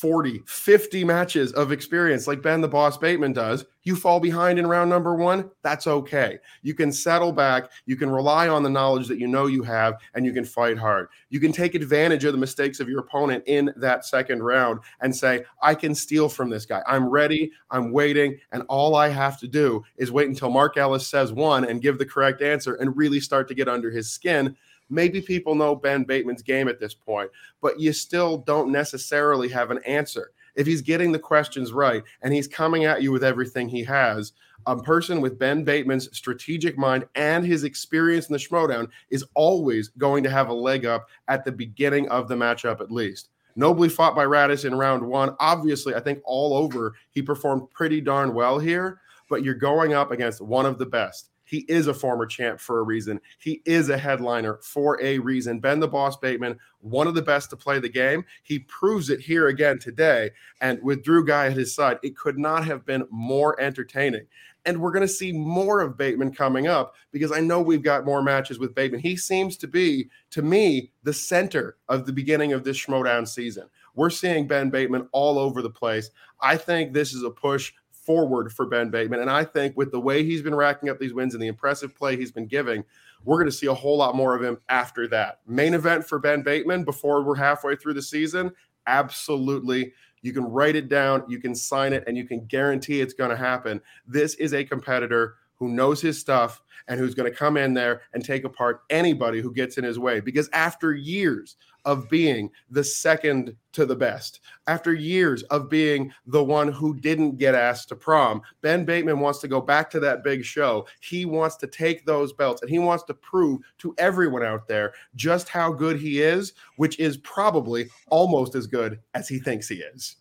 [0.06, 4.68] 40, 50 matches of experience like Ben the Boss Bateman does, you fall behind in
[4.68, 6.38] round number one, that's okay.
[6.62, 9.96] You can settle back, you can rely on the knowledge that you know you have,
[10.14, 11.08] and you can fight hard.
[11.30, 15.16] You can take advantage of the mistakes of your opponent in that second round and
[15.16, 16.84] say, I can steal from this guy.
[16.86, 21.08] I'm ready, I'm waiting, and all I have to do is wait until Mark Ellis
[21.08, 24.56] says one and give the correct answer and really start to get under his skin
[24.90, 29.72] Maybe people know Ben Bateman's game at this point, but you still don't necessarily have
[29.72, 30.32] an answer.
[30.56, 34.32] If he's getting the questions right and he's coming at you with everything he has,
[34.68, 39.90] a person with Ben Bateman's strategic mind and his experience in the Schmoedown is always
[39.90, 43.30] going to have a leg up at the beginning of the matchup, at least.
[43.56, 45.36] Nobly fought by Radis in round one.
[45.40, 50.12] Obviously, I think all over he performed pretty darn well here, but you're going up
[50.12, 51.30] against one of the best.
[51.56, 53.22] He is a former champ for a reason.
[53.38, 55.62] He is a headliner for a reason.
[55.62, 58.26] Ben the Boss Bateman, one of the best to play the game.
[58.44, 60.32] He proves it here again today.
[60.60, 64.28] And with Drew Guy at his side, it could not have been more entertaining.
[64.66, 68.04] And we're going to see more of Bateman coming up because I know we've got
[68.04, 69.00] more matches with Bateman.
[69.00, 73.70] He seems to be, to me, the center of the beginning of this Schmoedown season.
[73.94, 76.10] We're seeing Ben Bateman all over the place.
[76.42, 77.72] I think this is a push
[78.06, 79.20] forward for Ben Bateman.
[79.20, 81.96] And I think with the way he's been racking up these wins and the impressive
[81.96, 82.84] play he's been giving,
[83.24, 85.40] we're going to see a whole lot more of him after that.
[85.48, 88.52] Main event for Ben Bateman before we're halfway through the season?
[88.88, 89.94] Absolutely.
[90.22, 93.30] You can write it down, you can sign it, and you can guarantee it's going
[93.30, 93.82] to happen.
[94.08, 98.02] This is a competitor who knows his stuff and who's going to come in there
[98.14, 100.20] and take apart anybody who gets in his way.
[100.20, 106.44] Because after years of being the second to the best, after years of being the
[106.44, 110.24] one who didn't get asked to prom, Ben Bateman wants to go back to that
[110.24, 110.88] big show.
[111.02, 114.94] He wants to take those belts and he wants to prove to everyone out there
[115.16, 119.76] just how good he is, which is probably almost as good as he thinks he
[119.76, 120.18] is.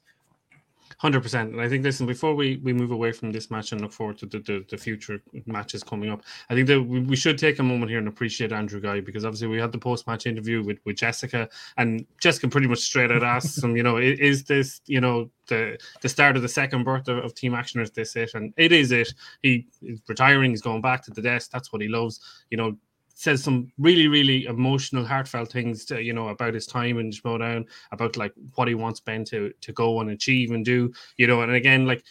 [0.99, 3.81] Hundred percent, and I think listen before we, we move away from this match and
[3.81, 6.23] look forward to the, the, the future matches coming up.
[6.51, 9.25] I think that we, we, should take a moment here and appreciate Andrew Guy because
[9.25, 13.11] obviously we had the post match interview with, with Jessica, and Jessica pretty much straight
[13.11, 16.49] out asked him, you know, is, is, this you know the the start of the
[16.49, 17.81] second birth of, of Team Action?
[17.81, 18.33] Is this it?
[18.35, 19.13] And it is it.
[19.43, 20.51] He is retiring.
[20.51, 21.51] He's going back to the desk.
[21.51, 22.21] That's what he loves.
[22.51, 22.77] You know,
[23.15, 27.65] says some really, really emotional, heartfelt things, to, you know, about his time in Schmoedown,
[27.93, 31.43] about like what he wants Ben to to go and achieve and do, you know,
[31.43, 32.05] and again, like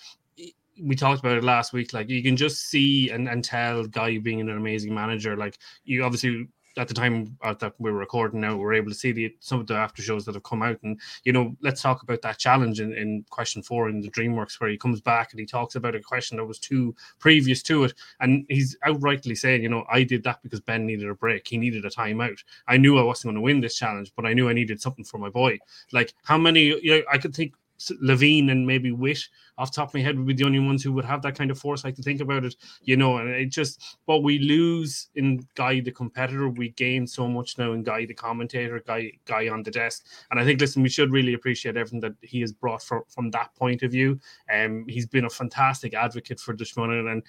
[0.82, 1.94] we talked about it last week.
[1.94, 5.38] Like you can just see and, and tell Guy being an amazing manager.
[5.38, 8.98] Like you obviously at the time uh, that we are recording now, we're able to
[8.98, 10.80] see the some of the after shows that have come out.
[10.84, 14.60] And you know, let's talk about that challenge in, in question four in the DreamWorks,
[14.60, 17.84] where he comes back and he talks about a question that was two previous to
[17.86, 21.48] it, and he's outrightly saying, you know, I did that because Ben needed a break.
[21.48, 22.44] He needed a timeout.
[22.68, 25.06] I knew I wasn't going to win this challenge, but I knew I needed something
[25.06, 25.60] for my boy.
[25.92, 26.66] Like how many?
[26.82, 27.54] You know, I could think
[28.02, 30.92] Levein and maybe Witt off top of my head would be the only ones who
[30.94, 33.18] would have that kind of foresight to think about it, you know.
[33.18, 37.74] And it just what we lose in Guy the competitor, we gain so much now
[37.74, 40.06] in Guy the commentator, Guy Guy on the desk.
[40.32, 43.32] And I think listen, we should really appreciate everything that he has brought for, from
[43.32, 44.20] that point of view.
[44.54, 47.24] Um, he's been a fantastic advocate for Dushman and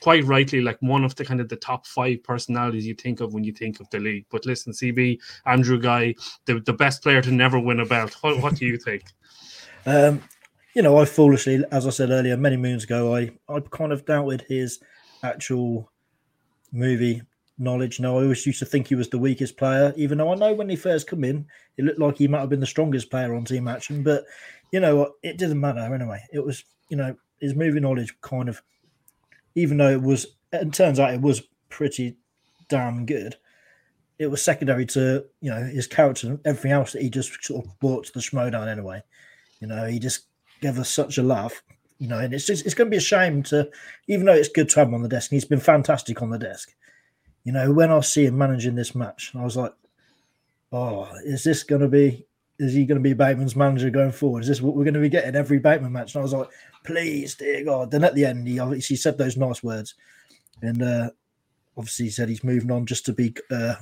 [0.00, 3.34] quite rightly like one of the kind of the top five personalities you think of
[3.34, 4.26] when you think of the league.
[4.30, 6.14] But listen, CB Andrew Guy,
[6.46, 8.16] the, the best player to never win a belt.
[8.20, 9.04] What, what do you think?
[9.86, 10.22] Um,
[10.74, 14.04] you know, I foolishly, as I said earlier, many moons ago, I I kind of
[14.04, 14.80] doubted his
[15.22, 15.90] actual
[16.72, 17.22] movie
[17.58, 18.00] knowledge.
[18.00, 20.52] No, I always used to think he was the weakest player, even though I know
[20.54, 23.34] when he first come in, it looked like he might have been the strongest player
[23.34, 24.02] on Team Action.
[24.02, 24.24] But
[24.72, 26.22] you know, what, it didn't matter anyway.
[26.32, 28.62] It was, you know, his movie knowledge kind of,
[29.54, 32.16] even though it was, it turns out it was pretty
[32.68, 33.36] damn good.
[34.18, 37.64] It was secondary to you know his character and everything else that he just sort
[37.64, 39.02] of brought to the Schmoedown anyway.
[39.60, 40.26] You know, he just
[40.60, 41.62] gave us such a laugh.
[41.98, 43.68] You know, and it's just, it's going to be a shame to,
[44.06, 46.38] even though it's good to have him on the desk, he's been fantastic on the
[46.38, 46.72] desk.
[47.44, 49.72] You know, when I see him managing this match, I was like,
[50.72, 52.24] oh, is this going to be,
[52.60, 54.42] is he going to be Bateman's manager going forward?
[54.42, 56.14] Is this what we're going to be getting every Bateman match?
[56.14, 56.48] And I was like,
[56.84, 57.90] please, dear God.
[57.90, 59.94] Then at the end, he obviously said those nice words.
[60.62, 61.10] And uh,
[61.76, 63.74] obviously, he said he's moving on just to be uh,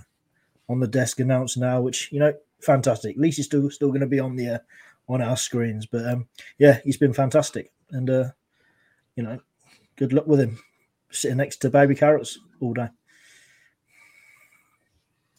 [0.68, 3.16] on the desk announced now, which, you know, fantastic.
[3.16, 4.58] At least he's still still going to be on the uh,
[5.08, 5.86] on our screens.
[5.86, 8.24] But um, yeah, he's been fantastic, and uh,
[9.14, 9.40] you know,
[9.96, 10.58] good luck with him
[11.10, 12.88] sitting next to baby carrots all day.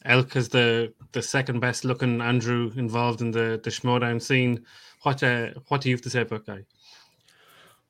[0.04, 4.64] Elk is the the second best looking Andrew involved in the the Schmoedown scene.
[5.02, 6.64] What uh, what do you have to say about Guy?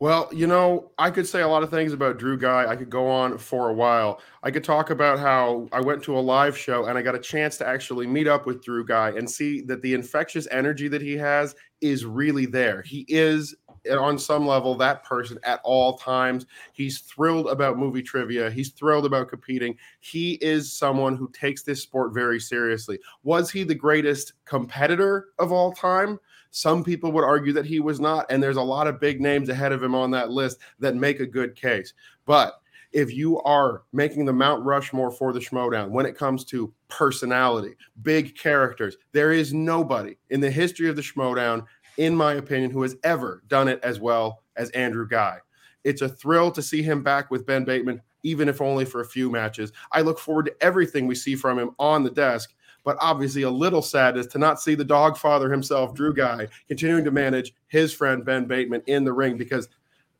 [0.00, 2.70] Well, you know, I could say a lot of things about Drew Guy.
[2.70, 4.20] I could go on for a while.
[4.44, 7.18] I could talk about how I went to a live show and I got a
[7.18, 11.02] chance to actually meet up with Drew Guy and see that the infectious energy that
[11.02, 12.82] he has is really there.
[12.82, 13.56] He is
[13.86, 16.46] eh, on some level that person at all times.
[16.72, 18.52] He's thrilled about movie trivia.
[18.52, 19.76] He's thrilled about competing.
[19.98, 23.00] He is someone who takes this sport very seriously.
[23.24, 26.20] Was he the greatest competitor of all time?
[26.50, 29.48] Some people would argue that he was not, and there's a lot of big names
[29.48, 31.94] ahead of him on that list that make a good case.
[32.24, 32.60] But
[32.92, 37.74] if you are making the Mount Rushmore for the Schmoedown when it comes to personality,
[38.02, 41.64] big characters, there is nobody in the history of the Schmoedown,
[41.98, 45.38] in my opinion, who has ever done it as well as Andrew Guy.
[45.84, 49.06] It's a thrill to see him back with Ben Bateman, even if only for a
[49.06, 49.72] few matches.
[49.92, 52.54] I look forward to everything we see from him on the desk
[52.88, 56.48] but obviously a little sad is to not see the dog father himself, Drew Guy,
[56.68, 59.68] continuing to manage his friend Ben Bateman in the ring because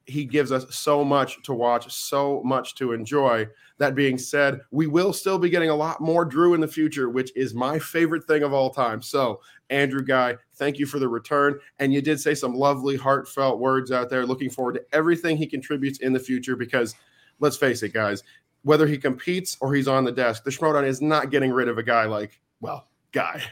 [0.05, 3.49] he gives us so much to watch, so much to enjoy.
[3.79, 7.09] That being said, we will still be getting a lot more Drew in the future,
[7.09, 9.01] which is my favorite thing of all time.
[9.01, 11.59] So, Andrew Guy, thank you for the return.
[11.79, 14.27] And you did say some lovely, heartfelt words out there.
[14.27, 16.95] Looking forward to everything he contributes in the future because
[17.41, 18.25] let's face it, guys,
[18.61, 21.79] whether he competes or he's on the desk, the Schmoedown is not getting rid of
[21.79, 23.43] a guy like well, guy.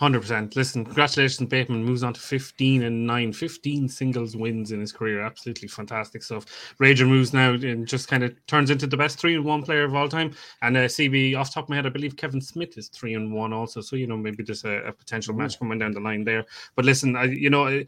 [0.00, 0.56] 100%.
[0.56, 5.22] Listen, congratulations, Bateman moves on to 15 and 9, 15 singles wins in his career.
[5.22, 6.44] Absolutely fantastic stuff.
[6.78, 9.84] Rager moves now and just kind of turns into the best 3 and 1 player
[9.84, 10.34] of all time.
[10.60, 13.32] And uh, CB, off top of my head, I believe Kevin Smith is 3 and
[13.32, 13.80] 1 also.
[13.80, 15.38] So, you know, maybe there's a, a potential Ooh.
[15.38, 16.44] match coming down the line there.
[16.74, 17.82] But listen, I, you know,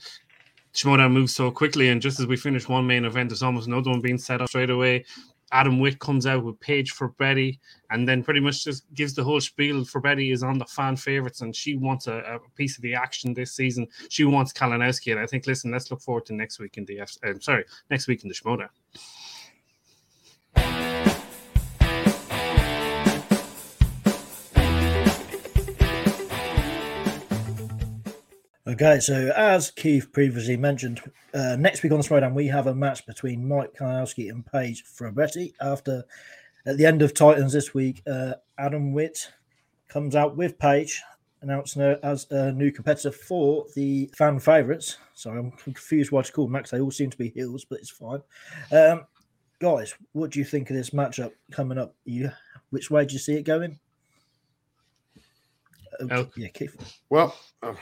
[0.75, 3.91] Schmoedown moves so quickly, and just as we finish one main event, there's almost another
[3.91, 5.05] one being set up straight away.
[5.53, 7.59] Adam Witt comes out with Paige Fabretti,
[7.91, 10.97] and then pretty much just gives the whole spiel for Betty is on the fan
[10.97, 13.87] favorites, and she wants a, a piece of the action this season.
[14.11, 17.01] She wants Kalinowski, and I think, listen, let's look forward to next week in the
[17.01, 17.17] F.
[17.27, 18.69] Uh, sorry, next week in the Schmoedown.
[28.69, 31.01] Okay, so as Keith previously mentioned,
[31.33, 34.85] uh, next week on the Schmoedown, we have a match between Mike Kalinowski and Paige
[34.85, 35.55] Fabretti.
[35.63, 36.05] After
[36.67, 39.33] at the end of Titans this week, uh, Adam Witt
[39.89, 41.01] comes out with Paige,
[41.41, 44.99] announcing her as a new competitor for the fan favourites.
[45.15, 46.71] Sorry, I'm confused why it's called Max.
[46.71, 48.21] They all seem to be heels, but it's fine.
[48.71, 49.07] Um,
[49.61, 51.95] guys, what do you think of this matchup coming up?
[52.05, 52.31] You,
[52.69, 53.79] which way do you see it going?
[56.11, 56.77] Uh, yeah, Keith.
[57.09, 57.35] Well.
[57.63, 57.73] Uh...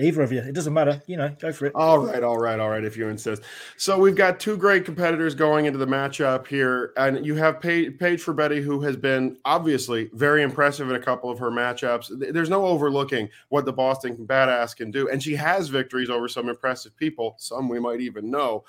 [0.00, 1.02] Either of you, it doesn't matter.
[1.06, 1.72] You know, go for it.
[1.74, 2.84] All right, all right, all right.
[2.84, 3.42] If you insist.
[3.76, 7.98] So we've got two great competitors going into the matchup here, and you have Paige,
[7.98, 12.32] Fabretti, who has been obviously very impressive in a couple of her matchups.
[12.32, 16.48] There's no overlooking what the Boston Badass can do, and she has victories over some
[16.48, 17.34] impressive people.
[17.38, 18.64] Some we might even know.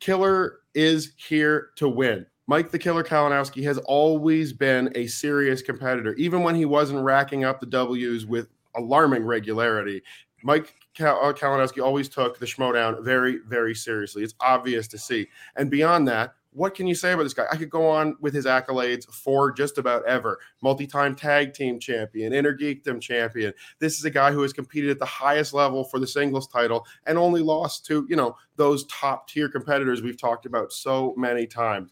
[0.00, 2.26] Killer is here to win.
[2.46, 7.44] Mike the Killer Kalinowski has always been a serious competitor, even when he wasn't racking
[7.44, 10.02] up the W's with alarming regularity.
[10.44, 14.22] Mike Kal- uh, Kalinowski always took the Schmoedown very, very seriously.
[14.22, 15.26] It's obvious to see.
[15.56, 17.46] And beyond that, what can you say about this guy?
[17.50, 20.38] I could go on with his accolades for just about ever.
[20.62, 23.52] Multi-time tag team champion, Innergeekdom champion.
[23.80, 26.86] This is a guy who has competed at the highest level for the singles title
[27.06, 31.46] and only lost to, you know, those top tier competitors we've talked about so many
[31.46, 31.90] times.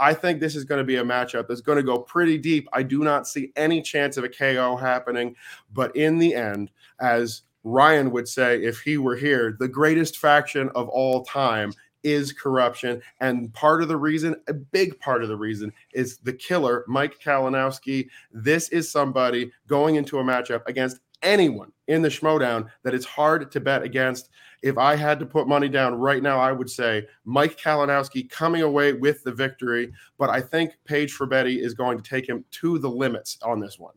[0.00, 2.68] I think this is going to be a matchup that's going to go pretty deep.
[2.72, 5.36] I do not see any chance of a KO happening,
[5.72, 10.70] but in the end, as Ryan would say if he were here, the greatest faction
[10.74, 11.72] of all time
[12.02, 13.00] is corruption.
[13.20, 17.18] And part of the reason, a big part of the reason, is the killer, Mike
[17.20, 18.08] Kalinowski.
[18.32, 23.50] This is somebody going into a matchup against anyone in the Schmoedown that it's hard
[23.50, 24.30] to bet against.
[24.62, 28.62] If I had to put money down right now, I would say Mike Kalinowski coming
[28.62, 29.92] away with the victory.
[30.18, 33.78] But I think Paige Fabretti is going to take him to the limits on this
[33.78, 33.94] one.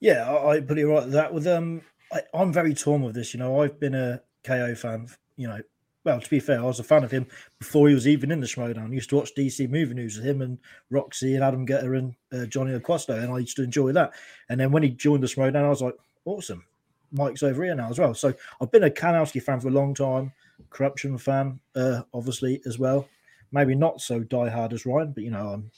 [0.00, 1.10] Yeah, I put it right.
[1.10, 3.34] That with um I, am very torn with this.
[3.34, 5.08] You know, I've been a KO fan.
[5.36, 5.60] You know,
[6.04, 7.26] well, to be fair, I was a fan of him
[7.58, 8.90] before he was even in the Schmoedown.
[8.90, 10.58] I used to watch DC movie news with him and
[10.90, 14.12] Roxy and Adam Getter and uh, Johnny Acosta, and I used to enjoy that.
[14.48, 16.64] And then when he joined the Schmoedown, I was like, awesome.
[17.10, 18.14] Mike's over here now as well.
[18.14, 20.32] So I've been a Kanowski fan for a long time,
[20.70, 23.08] corruption fan, uh, obviously as well.
[23.50, 25.70] Maybe not so diehard as Ryan, but you know, I'm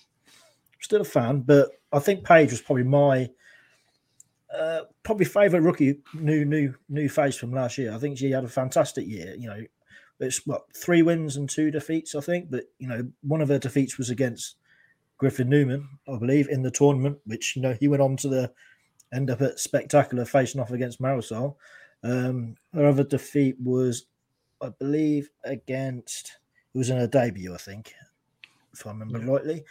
[0.80, 1.40] still a fan.
[1.40, 3.30] But I think Paige was probably my
[4.56, 7.92] uh, probably favourite rookie new new new face from last year.
[7.94, 9.34] I think she had a fantastic year.
[9.36, 9.62] You know,
[10.18, 12.50] it's what three wins and two defeats, I think.
[12.50, 14.56] But you know, one of her defeats was against
[15.18, 18.52] Griffin Newman, I believe, in the tournament, which you know he went on to the
[19.12, 21.56] end up at spectacular facing off against Marisol.
[22.02, 24.06] Um, her other defeat was,
[24.62, 26.38] I believe, against
[26.74, 27.94] it was in her debut, I think,
[28.72, 29.30] if I remember yeah.
[29.30, 29.64] rightly.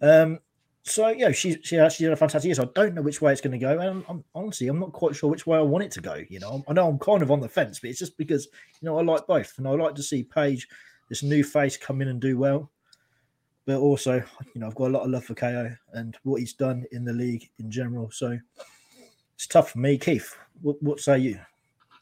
[0.00, 0.38] Um,
[0.86, 2.54] so yeah, she she actually did a fantastic year.
[2.54, 4.78] So I don't know which way it's going to go, and I'm, I'm, honestly I'm
[4.78, 6.22] not quite sure which way I want it to go.
[6.28, 8.48] You know, I know I'm kind of on the fence, but it's just because
[8.80, 10.68] you know I like both, and I like to see Paige,
[11.08, 12.70] this new face, come in and do well.
[13.66, 14.22] But also,
[14.54, 17.02] you know, I've got a lot of love for KO and what he's done in
[17.02, 18.10] the league in general.
[18.10, 18.38] So
[19.34, 20.36] it's tough for me, Keith.
[20.60, 21.40] What, what say you?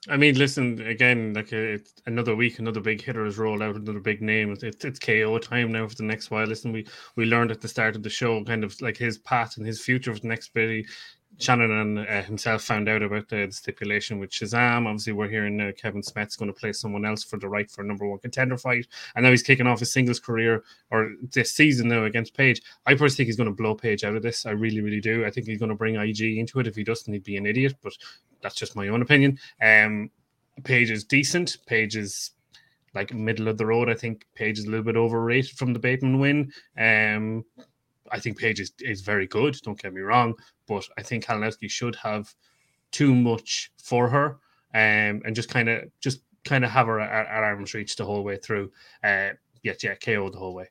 [0.08, 1.32] I mean, listen again.
[1.32, 4.52] Like uh, it's another week, another big hitter has rolled out, another big name.
[4.60, 6.46] It's, it's KO time now for the next while.
[6.46, 9.56] Listen, we we learned at the start of the show kind of like his path
[9.56, 10.86] and his future for the next bit.
[11.38, 14.86] Shannon and uh, himself found out about the, the, stipulation with Shazam.
[14.86, 17.82] Obviously, we're hearing uh, Kevin Smith's going to play someone else for the right for
[17.82, 21.52] a number one contender fight, and now he's kicking off his singles career or this
[21.52, 22.62] season now against Page.
[22.86, 24.46] I personally think he's going to blow Page out of this.
[24.46, 25.24] I really, really do.
[25.24, 26.66] I think he's going to bring IG into it.
[26.66, 27.74] If he doesn't, he'd be an idiot.
[27.82, 27.94] But
[28.42, 29.38] that's just my own opinion.
[29.60, 30.10] Um,
[30.64, 31.58] Paige is decent.
[31.66, 32.32] Page is
[32.94, 33.88] like middle of the road.
[33.88, 36.52] I think Page is a little bit overrated from the Bateman win.
[36.78, 37.44] Um,
[38.12, 39.56] I think Paige is, is very good.
[39.62, 40.34] Don't get me wrong,
[40.68, 42.32] but I think Kalinowski should have
[42.92, 44.38] too much for her,
[44.74, 48.04] um, and just kind of just kind of have her at, at, arm's reach the
[48.04, 48.70] whole way through.
[49.02, 49.30] Uh,
[49.62, 50.68] yeah, yeah, KO the whole way.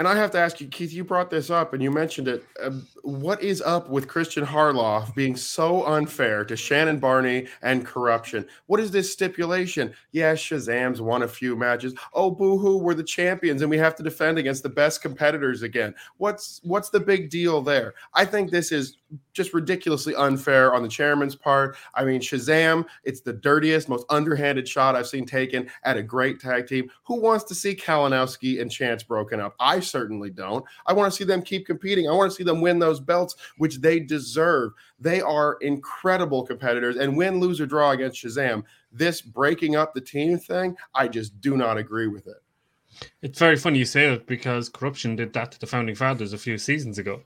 [0.00, 2.42] And I have to ask you, Keith, you brought this up and you mentioned it.
[2.58, 2.70] Uh,
[3.02, 8.46] what is up with Christian Harloff being so unfair to Shannon Barney and corruption?
[8.64, 9.92] What is this stipulation?
[10.12, 11.92] Yeah, Shazam's won a few matches.
[12.14, 15.94] Oh, boo-hoo, we're the champions and we have to defend against the best competitors again.
[16.16, 17.92] What's what's the big deal there?
[18.14, 18.96] I think this is
[19.32, 21.76] just ridiculously unfair on the chairman's part.
[21.94, 26.40] I mean, Shazam, it's the dirtiest, most underhanded shot I've seen taken at a great
[26.40, 26.90] tag team.
[27.04, 29.54] Who wants to see Kalinowski and Chance broken up?
[29.58, 30.64] I certainly don't.
[30.86, 32.08] I want to see them keep competing.
[32.08, 34.72] I want to see them win those belts, which they deserve.
[34.98, 36.96] They are incredible competitors.
[36.96, 41.40] And win, lose, or draw against Shazam, this breaking up the team thing, I just
[41.40, 42.42] do not agree with it.
[43.22, 46.38] It's very funny you say it because corruption did that to the founding fathers a
[46.38, 47.22] few seasons ago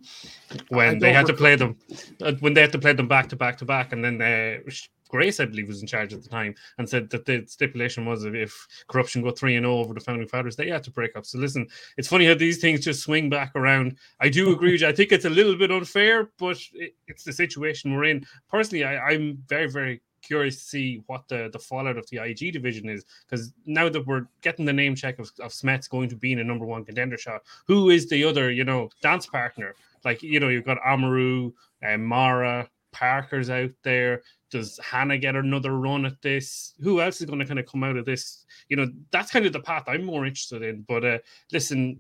[0.69, 1.77] when they had to play them
[2.21, 4.71] uh, when they had to play them back to back to back, and then uh,
[5.15, 8.25] Grace, I believe, was in charge at the time and said that the stipulation was
[8.25, 11.25] if corruption go three and over the founding fathers, they had to break up.
[11.25, 13.97] So listen, it's funny how these things just swing back around.
[14.19, 14.89] I do agree with you.
[14.89, 18.27] I think it's a little bit unfair, but it, it's the situation we're in.
[18.51, 22.53] Personally, I, I'm very very curious to see what the, the fallout of the IG
[22.53, 26.17] division is because now that we're getting the name check of, of Smets going to
[26.17, 29.77] be in a number one contender shot, who is the other, you know, dance partner?
[30.05, 31.53] Like, you know, you've got Amaru,
[31.83, 34.23] and uh, Mara, Parker's out there.
[34.55, 36.75] Does Hannah get another run at this?
[36.81, 38.47] Who else is going to kind of come out of this?
[38.69, 40.83] You know, that's kind of the path I'm more interested in.
[40.83, 41.19] But uh,
[41.51, 41.99] listen,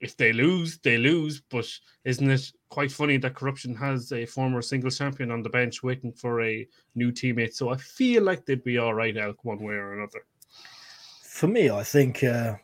[0.00, 1.40] if they lose, they lose.
[1.48, 1.68] But
[2.04, 6.10] isn't it quite funny that corruption has a former single champion on the bench waiting
[6.10, 6.66] for a
[6.96, 7.54] new teammate?
[7.54, 10.24] So I feel like they'd be all right out one way or another.
[11.22, 12.54] For me, I think uh,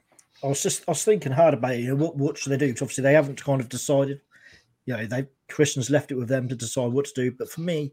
[0.42, 1.82] I was just I was thinking hard about it.
[1.82, 2.66] You know, what what should they do?
[2.66, 4.22] Because obviously they haven't kind of decided.
[4.86, 7.30] You know, they Christians left it with them to decide what to do.
[7.30, 7.92] But for me,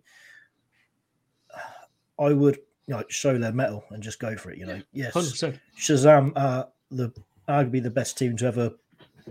[2.21, 4.57] I would you know show their metal and just go for it.
[4.57, 5.59] You know, yes, 100%.
[5.77, 7.11] Shazam, uh, the
[7.49, 8.71] arguably the best team to ever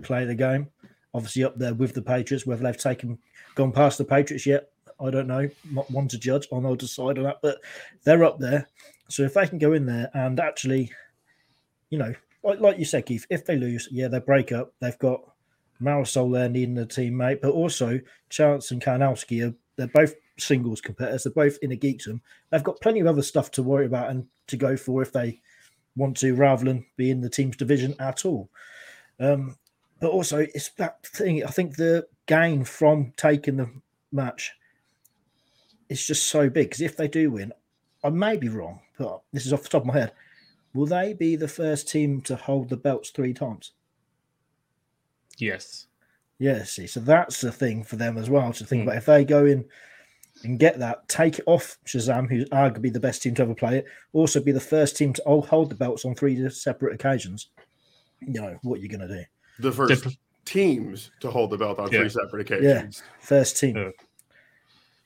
[0.01, 0.67] play the game.
[1.13, 2.45] Obviously, up there with the Patriots.
[2.45, 3.17] Whether they've taken
[3.55, 4.69] gone past the Patriots yet,
[4.99, 5.49] I don't know.
[5.71, 6.47] Not one to judge.
[6.51, 7.59] I'll not decide on that, but
[8.03, 8.67] they're up there.
[9.09, 10.91] So if they can go in there and actually,
[11.89, 12.13] you know,
[12.43, 14.73] like, like you said, Keith, if they lose, yeah, they break up.
[14.79, 15.21] They've got
[15.81, 21.23] Marisol there needing a teammate, but also Chance and Kalinowski are they're both singles competitors.
[21.23, 22.21] They're both Innergeekdom.
[22.49, 25.41] They've got plenty of other stuff to worry about and to go for if they
[25.95, 28.49] want to, rather than be in the team's division at all.
[29.19, 29.57] Um,
[29.99, 31.43] but also it's that thing.
[31.45, 33.69] I think the gain from taking the
[34.11, 34.53] match
[35.89, 37.53] is just so big because if they do win,
[38.03, 40.13] I may be wrong, but this is off the top of my head.
[40.73, 43.73] Will they be the first team to hold the belts three times?
[45.37, 45.87] Yes.
[46.39, 48.85] Yeah, see, so that's the thing for them as well to think mm.
[48.85, 48.97] about.
[48.97, 49.65] If they go in
[50.43, 53.79] and get that, take it off Shazam, who's arguably the best team to ever play
[53.79, 57.49] it, also be the first team to hold the belts on three separate occasions.
[58.19, 59.23] You know what you're going to do
[59.61, 61.99] the first teams to hold the belt on yeah.
[61.99, 63.03] three separate occasions.
[63.05, 63.77] Yeah, first team.
[63.77, 63.89] Yeah.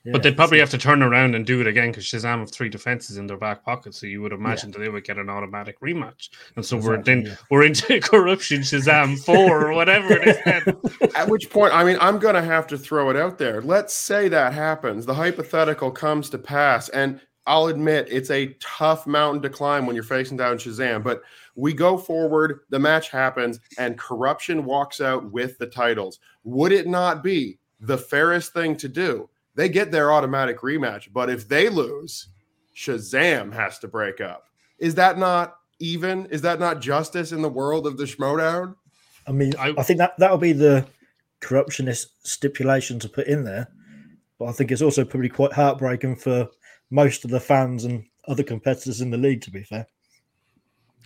[0.06, 2.52] Yeah, but they'd probably have to turn around and do it again because Shazam have
[2.52, 3.92] three defenses in their back pocket.
[3.92, 6.28] So you would imagine that they would get an automatic rematch.
[6.54, 11.14] And so exactly, we're then we're into corruption Shazam four or whatever it is.
[11.16, 13.60] At which point, I mean, I'm gonna have to throw it out there.
[13.60, 15.06] Let's say that happens.
[15.06, 19.96] The hypothetical comes to pass, and I'll admit it's a tough mountain to climb when
[19.96, 21.22] you're facing down Shazam, but
[21.56, 26.20] we go forward, the match happens, and corruption walks out with the titles.
[26.44, 29.28] Would it not be the fairest thing to do?
[29.56, 32.28] They get their automatic rematch, but if they lose,
[32.76, 34.48] Shazam has to break up.
[34.78, 36.26] Is that not even?
[36.26, 38.76] Is that not justice in the world of the Schmoedown?
[39.26, 40.86] I mean, I, I think that that'll be the
[41.40, 43.68] corruptionist stipulation to put in there.
[44.38, 46.48] But I think it's also probably quite heartbreaking for
[46.90, 49.86] most of the fans and other competitors in the league, to be fair.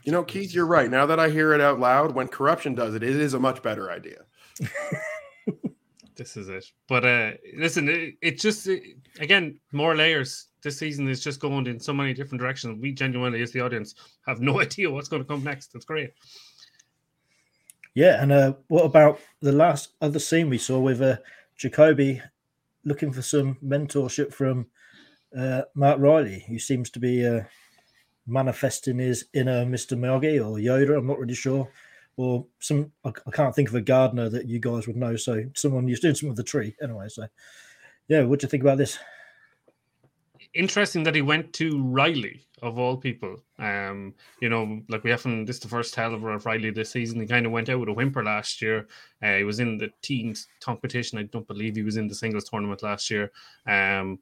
[0.02, 0.90] You know, Keith, you're right.
[0.90, 3.62] Now that I hear it out loud, when corruption does it, it is a much
[3.62, 4.22] better idea.
[6.20, 6.66] this is it.
[6.86, 8.82] But uh listen, it, it just it,
[9.18, 10.48] again more layers.
[10.62, 12.78] This season is just going in so many different directions.
[12.78, 13.94] We genuinely, as the audience,
[14.26, 15.72] have no idea what's going to come next.
[15.72, 16.12] That's great.
[17.94, 21.16] Yeah, and uh, what about the last other scene we saw with uh,
[21.56, 22.20] Jacoby
[22.84, 24.66] looking for some mentorship from
[25.36, 27.40] uh, Mark Reilly, who seems to be uh,
[28.26, 29.98] manifesting his inner Mr.
[29.98, 30.98] Miyagi or Yoda.
[30.98, 31.70] I'm not really sure.
[32.20, 35.16] Or some, I, I can't think of a gardener that you guys would know.
[35.16, 37.08] So someone who's doing something with the tree anyway.
[37.08, 37.26] So,
[38.08, 38.98] yeah, what do you think about this?
[40.52, 43.42] Interesting that he went to Reilly of all people.
[43.58, 44.12] Um,
[44.42, 47.20] you know, like we haven't this is the first tell of Reilly this season.
[47.22, 48.86] He kind of went out with a whimper last year.
[49.22, 51.18] Uh, he was in the teams competition.
[51.18, 53.32] I don't believe he was in the singles tournament last year.
[53.66, 54.18] Um,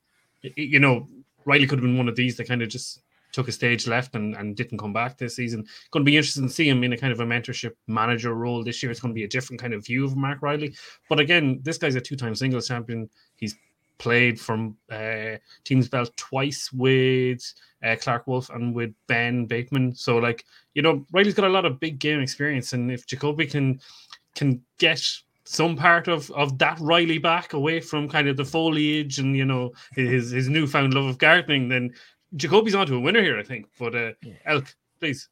[0.54, 1.08] you know,
[1.46, 3.02] Reilly could have been one of these that kind of just
[3.32, 5.66] took a stage left and, and didn't come back this season.
[5.90, 8.64] Going to be interesting to see him in a kind of a mentorship manager role
[8.64, 8.90] this year.
[8.90, 10.74] It's going to be a different kind of view of Mark Reilly.
[11.08, 13.08] But again, this guy's a two-time singles champion.
[13.36, 13.54] He's
[13.98, 17.42] played from uh, teams belt twice with
[17.84, 19.94] uh, Clarke Wolfe and with Ben Bateman.
[19.94, 23.46] So like you know, Reilly's got a lot of big game experience, and if Jacoby
[23.46, 23.80] can
[24.34, 25.02] can get
[25.44, 29.44] some part of of that Reilly back away from kind of the foliage and you
[29.44, 31.92] know his his newfound love of gardening, then
[32.36, 33.66] Jacoby's onto a winner here, I think.
[33.78, 34.34] But uh, yeah.
[34.44, 35.28] Elk, please.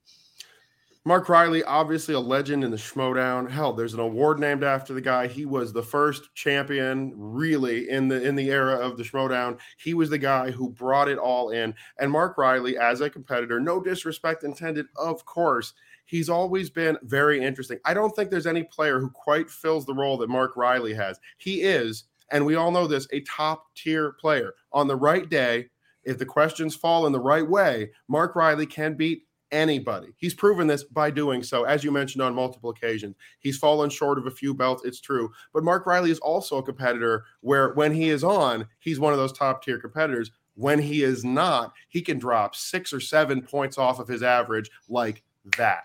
[1.07, 3.49] Mark Reilly, obviously a legend in the Schmoedown.
[3.49, 5.29] Hell, there's an award named after the guy.
[5.29, 9.61] He was the first champion, really, in the in the era of the Schmoedown.
[9.79, 11.77] He was the guy who brought it all in.
[12.01, 15.75] And Mark Reilly, as a competitor, no disrespect intended, of course,
[16.07, 17.79] he's always been very interesting.
[17.85, 21.21] I don't think there's any player who quite fills the role that Mark Reilly has.
[21.39, 24.55] He is, and we all know this, a top tier player.
[24.73, 25.69] On the right day,
[26.07, 30.09] if the questions fall in the right way, Mark Reilly can beat anybody.
[30.17, 33.15] He's proven this by doing so, as you mentioned on multiple occasions.
[33.41, 35.31] He's fallen short of a few belts, it's true.
[35.53, 39.19] But Mark Reilly is also a competitor where when he is on, he's one of
[39.19, 40.31] those top tier competitors.
[40.55, 44.71] When he is not, he can drop six or seven points off of his average
[44.89, 45.23] like
[45.59, 45.85] that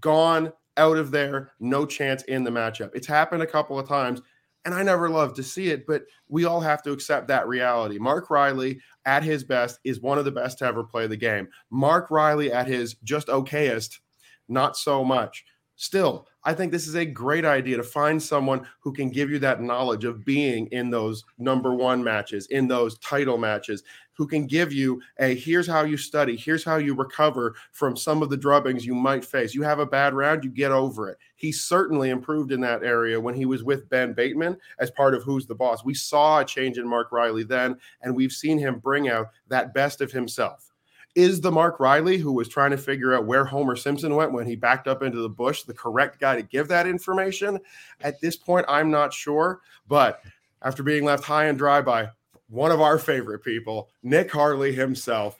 [0.00, 2.90] gone out of there, no chance in the matchup.
[2.94, 4.20] It's happened a couple of times,
[4.66, 7.98] and I never love to see it, but we all have to accept that reality.
[7.98, 11.48] Mark Reilly at his best is one of the best to ever play the game.
[11.70, 14.00] Mark Reilly at his just okayest,
[14.48, 15.44] not so much.
[15.76, 19.38] Still, I think this is a great idea to find someone who can give you
[19.38, 23.84] that knowledge of being in those number one matches, in those title matches,
[24.16, 28.22] who can give you a here's how you study, here's how you recover from some
[28.22, 29.54] of the drubbings you might face.
[29.54, 31.18] You have a bad round, you get over it.
[31.36, 35.22] He certainly improved in that area when he was with Ben Bateman as part of
[35.22, 35.84] Who's the Boss.
[35.84, 39.74] We saw a change in Mark Reilly then, and we've seen him bring out that
[39.74, 40.72] best of himself.
[41.14, 44.46] Is the Mark Reilly who was trying to figure out where Homer Simpson went when
[44.46, 47.58] he backed up into the bush the correct guy to give that information?
[48.02, 49.60] At this point, I'm not sure.
[49.88, 50.20] But
[50.60, 52.10] after being left high and dry by
[52.48, 55.38] one of our favorite people, Nick Harley himself.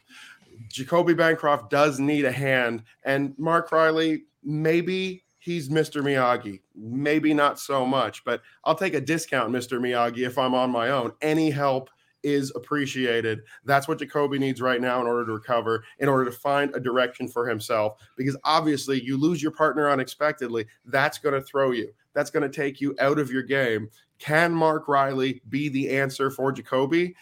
[0.68, 6.02] Jacoby Bancroft does need a hand, and Mark Reilly, maybe he's Mr.
[6.02, 9.78] Miyagi, maybe not so much, but I'll take a discount, Mr.
[9.78, 11.12] Miyagi, if I'm on my own.
[11.22, 11.90] Any help
[12.22, 13.42] is appreciated.
[13.64, 16.80] That's what Jacoby needs right now in order to recover, in order to find a
[16.80, 17.98] direction for himself.
[18.16, 21.92] Because obviously, you lose your partner unexpectedly, that's going to throw you.
[22.14, 23.88] That's going to take you out of your game.
[24.18, 27.14] Can Mark Reilly be the answer for Jacoby?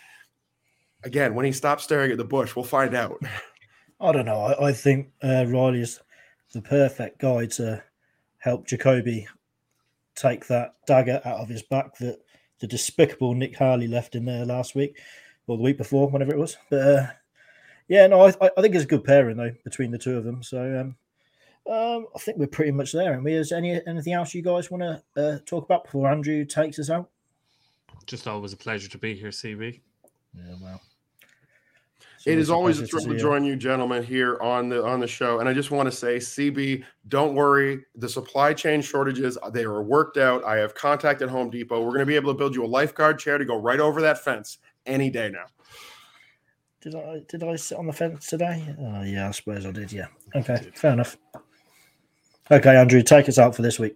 [1.02, 3.20] Again, when he stops staring at the bush, we'll find out.
[4.00, 4.40] I don't know.
[4.40, 6.00] I, I think uh, Reilly is
[6.52, 7.82] the perfect guy to
[8.38, 9.26] help Jacoby
[10.14, 12.20] take that dagger out of his back that
[12.60, 14.98] the despicable Nick Harley left in there last week
[15.46, 16.56] or the week before, whenever it was.
[16.70, 17.06] But uh,
[17.88, 20.42] yeah, no, I, I think it's a good pairing though between the two of them.
[20.42, 20.96] So um,
[21.70, 23.14] um, I think we're pretty much there.
[23.14, 26.44] And we is any anything else you guys want to uh, talk about before Andrew
[26.44, 27.08] takes us out?
[28.06, 29.80] Just always a pleasure to be here, CB.
[30.36, 30.80] Yeah, well.
[32.26, 35.06] It is always a thrill to, to join you, gentlemen, here on the on the
[35.06, 35.40] show.
[35.40, 37.84] And I just want to say, CB, don't worry.
[37.96, 40.42] The supply chain shortages they are worked out.
[40.44, 41.80] I have contacted Home Depot.
[41.80, 44.00] We're going to be able to build you a lifeguard chair to go right over
[44.00, 45.44] that fence any day now
[46.80, 48.74] Did I did I sit on the fence today?
[48.78, 49.92] Oh yeah, I suppose I did.
[49.92, 50.06] Yeah.
[50.34, 51.16] Okay, fair enough.
[52.50, 53.94] Okay, Andrew, take us out for this week.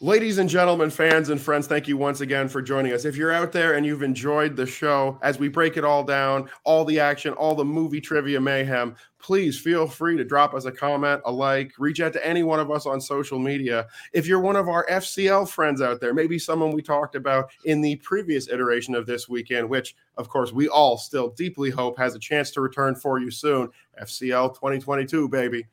[0.00, 3.06] Ladies and gentlemen, fans and friends, thank you once again for joining us.
[3.06, 6.50] If you're out there and you've enjoyed the show as we break it all down,
[6.64, 10.70] all the action, all the movie trivia mayhem, please feel free to drop us a
[10.70, 13.86] comment, a like, reach out to any one of us on social media.
[14.12, 17.80] If you're one of our FCL friends out there, maybe someone we talked about in
[17.80, 22.14] the previous iteration of this weekend, which of course we all still deeply hope has
[22.14, 23.70] a chance to return for you soon.
[24.00, 25.66] FCL 2022, baby.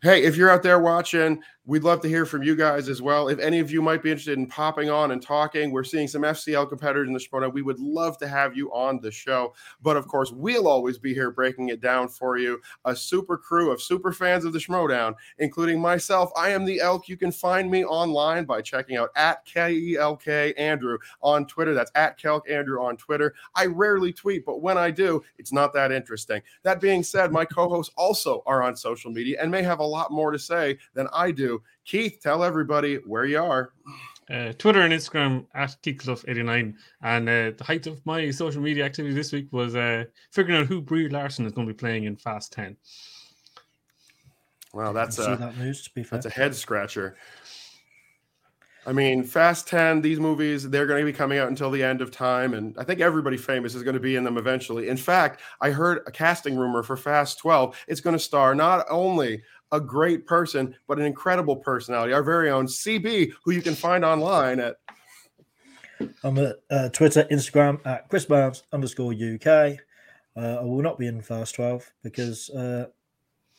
[0.00, 3.28] Hey, if you're out there watching, We'd love to hear from you guys as well.
[3.28, 6.22] If any of you might be interested in popping on and talking, we're seeing some
[6.22, 7.46] FCL competitors in the show.
[7.50, 9.52] We would love to have you on the show.
[9.82, 12.58] But of course, we'll always be here breaking it down for you.
[12.86, 16.30] A super crew of super fans of the Schmoedown, including myself.
[16.34, 17.06] I am the Elk.
[17.06, 21.74] You can find me online by checking out at KELK Andrew on Twitter.
[21.74, 23.34] That's at Kelk Andrew on Twitter.
[23.54, 26.40] I rarely tweet, but when I do, it's not that interesting.
[26.62, 29.84] That being said, my co hosts also are on social media and may have a
[29.84, 33.72] lot more to say than I do Keith, tell everybody where you are.
[34.30, 36.74] Uh, Twitter and Instagram at KeithClough89.
[37.02, 40.66] And uh, the height of my social media activity this week was uh, figuring out
[40.66, 42.76] who Brie Larson is going to be playing in Fast 10.
[44.74, 46.18] Wow, that's a, that news, to be fair.
[46.18, 47.16] that's a head scratcher.
[48.86, 52.00] I mean, Fast 10, these movies, they're going to be coming out until the end
[52.00, 52.54] of time.
[52.54, 54.88] And I think everybody famous is going to be in them eventually.
[54.88, 57.76] In fact, I heard a casting rumor for Fast 12.
[57.86, 59.42] It's going to star not only
[59.72, 62.12] a great person, but an incredible personality.
[62.12, 64.76] Our very own CB, who you can find online at.
[66.22, 69.78] I'm uh, Twitter, Instagram at Chris Barnes underscore UK.
[70.36, 72.86] Uh, I will not be in Fast 12 because, uh,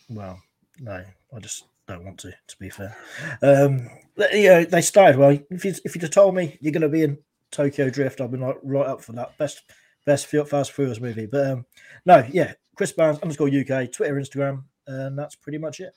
[0.10, 0.42] well,
[0.80, 1.04] no,
[1.36, 2.96] I just don't want to, to be fair.
[3.42, 3.90] Um,
[4.32, 5.38] you know, they started well.
[5.50, 7.18] If you if you'd have told me you're going to be in
[7.52, 9.64] Tokyo Drift, I've been like right up for that best
[10.06, 11.26] best Fast Furious movie.
[11.26, 11.66] But um,
[12.06, 15.94] no, yeah, Chris Barnes underscore UK, Twitter, Instagram, and that's pretty much it.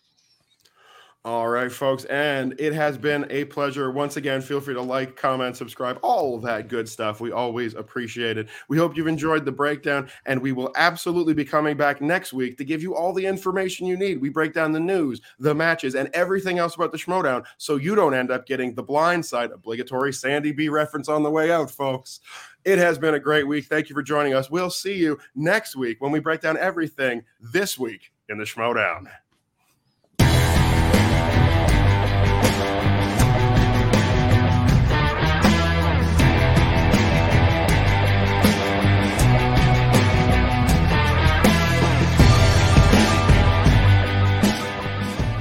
[1.24, 2.05] All right, folks.
[2.07, 3.93] And it has been a pleasure.
[3.93, 7.20] Once again, feel free to like, comment, subscribe, all of that good stuff.
[7.20, 8.49] We always appreciate it.
[8.66, 12.59] We hope you've enjoyed the breakdown, and we will absolutely be coming back next week
[12.59, 14.20] to give you all the information you need.
[14.20, 17.95] We break down the news, the matches, and everything else about the Schmoedown so you
[17.95, 21.70] don't end up getting the blind side obligatory Sandy B reference on the way out,
[21.70, 22.18] folks.
[22.64, 23.66] It has been a great week.
[23.66, 24.51] Thank you for joining us.
[24.51, 29.06] We'll see you next week when we break down everything this week in the Schmoedown.